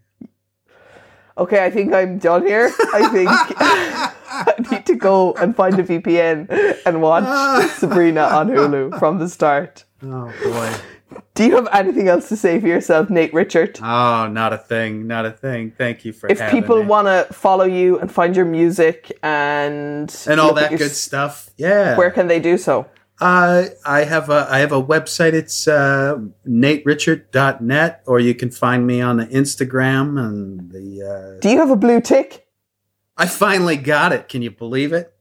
[1.36, 2.70] Okay, I think I'm done here.
[2.94, 3.28] I think
[3.58, 9.28] I need to go and find a VPN and watch Sabrina on Hulu from the
[9.28, 9.84] start.
[10.02, 10.72] oh boy.
[11.34, 13.80] Do you have anything else to say for yourself, Nate Richert?
[13.82, 15.06] Oh, not a thing.
[15.06, 15.72] Not a thing.
[15.76, 20.40] Thank you for If people want to follow you and find your music and and
[20.40, 21.50] all that good stuff.
[21.56, 21.96] Yeah.
[21.96, 22.86] where can they do so?
[23.20, 25.34] Uh, I have a I have a website.
[25.34, 31.36] It's uh, naterichert.net, or you can find me on the Instagram and the.
[31.36, 32.46] Uh, Do you have a blue tick?
[33.16, 34.28] I finally got it.
[34.28, 35.14] Can you believe it?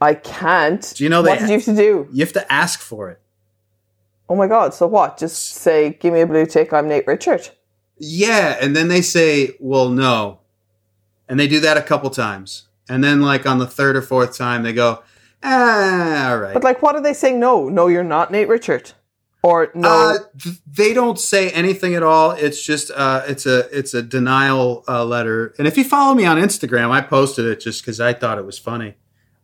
[0.00, 0.92] I can't.
[0.96, 2.08] Do you know what did you have to do?
[2.12, 3.20] You have to ask for it.
[4.28, 4.74] Oh my god!
[4.74, 5.18] So what?
[5.18, 7.50] Just say, "Give me a blue tick." I'm Nate Richert.
[7.98, 10.40] Yeah, and then they say, "Well, no,"
[11.28, 14.36] and they do that a couple times, and then like on the third or fourth
[14.36, 15.02] time, they go,
[15.46, 17.38] "Ah, all right." But like, what are they saying?
[17.40, 18.92] No, no, you're not Nate Richert,
[19.42, 19.88] or no.
[19.88, 20.18] Uh,
[20.66, 22.32] they don't say anything at all.
[22.32, 25.54] It's just uh, it's a it's a denial uh, letter.
[25.58, 28.44] And if you follow me on Instagram, I posted it just because I thought it
[28.44, 28.94] was funny.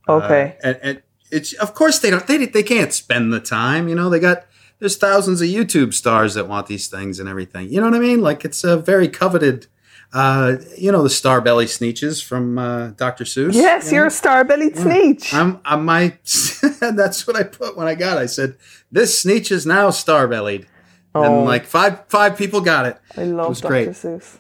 [0.09, 0.57] okay.
[0.62, 3.88] Uh, and, and it's of course they don't they they can't spend the time.
[3.88, 4.44] You know they got
[4.80, 7.68] there's thousands of YouTube stars that want these things and everything.
[7.70, 8.20] You know what I mean?
[8.20, 9.68] Like it's a very coveted.
[10.13, 13.25] Uh, you know the star belly sneetches from uh, Dr.
[13.25, 13.55] Seuss.
[13.55, 15.33] Yes, you you're a star-bellied sneetch.
[15.33, 16.19] I'm, I'm my.
[16.81, 18.19] that's what I put when I got.
[18.19, 18.21] it.
[18.21, 18.57] I said
[18.91, 20.67] this sneetch is now star bellied,
[21.15, 21.23] Oh.
[21.23, 22.99] and like five five people got it.
[23.17, 23.71] I love was Dr.
[23.71, 23.89] great.
[23.91, 24.39] Seuss.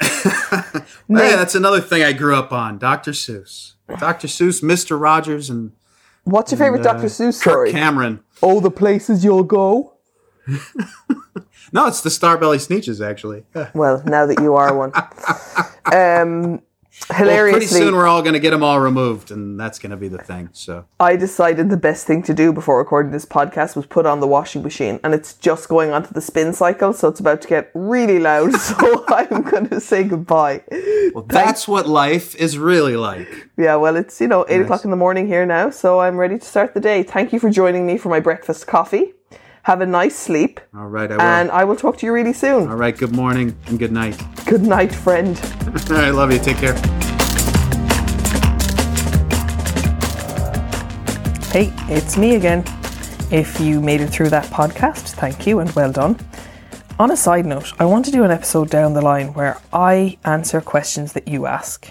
[1.08, 2.78] yeah, that's another thing I grew up on.
[2.78, 3.10] Dr.
[3.10, 4.26] Seuss, Dr.
[4.26, 5.72] Seuss, Mister Rogers, and
[6.24, 7.06] What's your favorite uh, Dr.
[7.08, 7.72] Seuss Kirk story?
[7.72, 8.20] Cameron.
[8.42, 9.96] oh, the places you'll go.
[11.72, 13.44] No, it's the star belly sneetches actually.
[13.74, 14.92] Well, now that you are one.
[15.92, 16.62] Um,
[17.08, 19.96] Well, pretty soon we're all going to get them all removed, and that's going to
[19.96, 20.50] be the thing.
[20.52, 24.20] So I decided the best thing to do before recording this podcast was put on
[24.20, 27.48] the washing machine, and it's just going onto the spin cycle, so it's about to
[27.48, 28.52] get really loud.
[28.60, 30.62] So I'm going to say goodbye.
[31.14, 33.48] well, that's what life is really like.
[33.56, 36.38] Yeah, well, it's you know eight o'clock in the morning here now, so I'm ready
[36.38, 37.02] to start the day.
[37.02, 39.14] Thank you for joining me for my breakfast coffee.
[39.64, 41.20] Have a nice sleep, All right, I will.
[41.22, 42.68] and I will talk to you really soon.
[42.68, 44.20] all right, good morning and good night.
[44.46, 45.38] Good night, friend.
[45.90, 46.38] all right, love you.
[46.38, 46.74] Take care.
[51.52, 52.64] Hey, it's me again.
[53.32, 56.16] If you made it through that podcast, thank you and well done.
[56.98, 60.18] On a side note, I want to do an episode down the line where I
[60.24, 61.88] answer questions that you ask.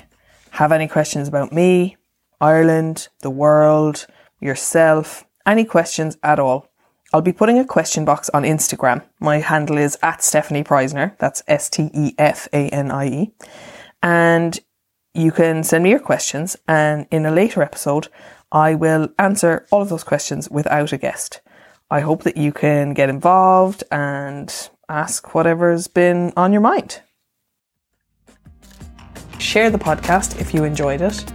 [0.51, 1.97] Have any questions about me,
[2.41, 4.07] Ireland, the world,
[4.39, 6.68] yourself, any questions at all?
[7.12, 9.03] I'll be putting a question box on Instagram.
[9.20, 11.18] My handle is at Stefanie Preissner.
[11.18, 13.34] That's S T E F A N I E.
[14.03, 14.60] And
[15.16, 18.10] you can send me your questions, and in a later episode,
[18.51, 21.41] I will answer all of those questions without a guest.
[21.89, 24.53] I hope that you can get involved and
[24.88, 27.01] ask whatever's been on your mind.
[29.39, 31.26] Share the podcast if you enjoyed it.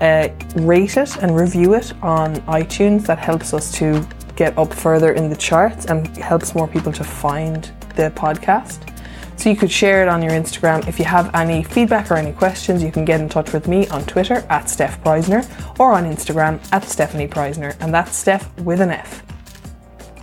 [0.00, 3.06] Uh, rate it and review it on iTunes.
[3.06, 4.06] That helps us to
[4.36, 8.90] get up further in the charts and helps more people to find the podcast.
[9.36, 10.86] So you could share it on your Instagram.
[10.86, 13.86] If you have any feedback or any questions, you can get in touch with me
[13.88, 15.44] on Twitter at Stef Preissner
[15.78, 19.22] or on Instagram at Stefanie Preissner, and that's Steph with an F.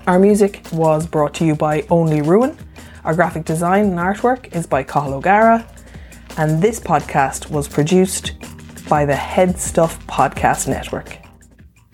[0.07, 2.57] Our music was brought to you by Only Ruin.
[3.03, 5.68] Our graphic design and artwork is by Cathal O'Gara,
[6.38, 8.34] and this podcast was produced
[8.89, 11.18] by the Head Stuff Podcast Network.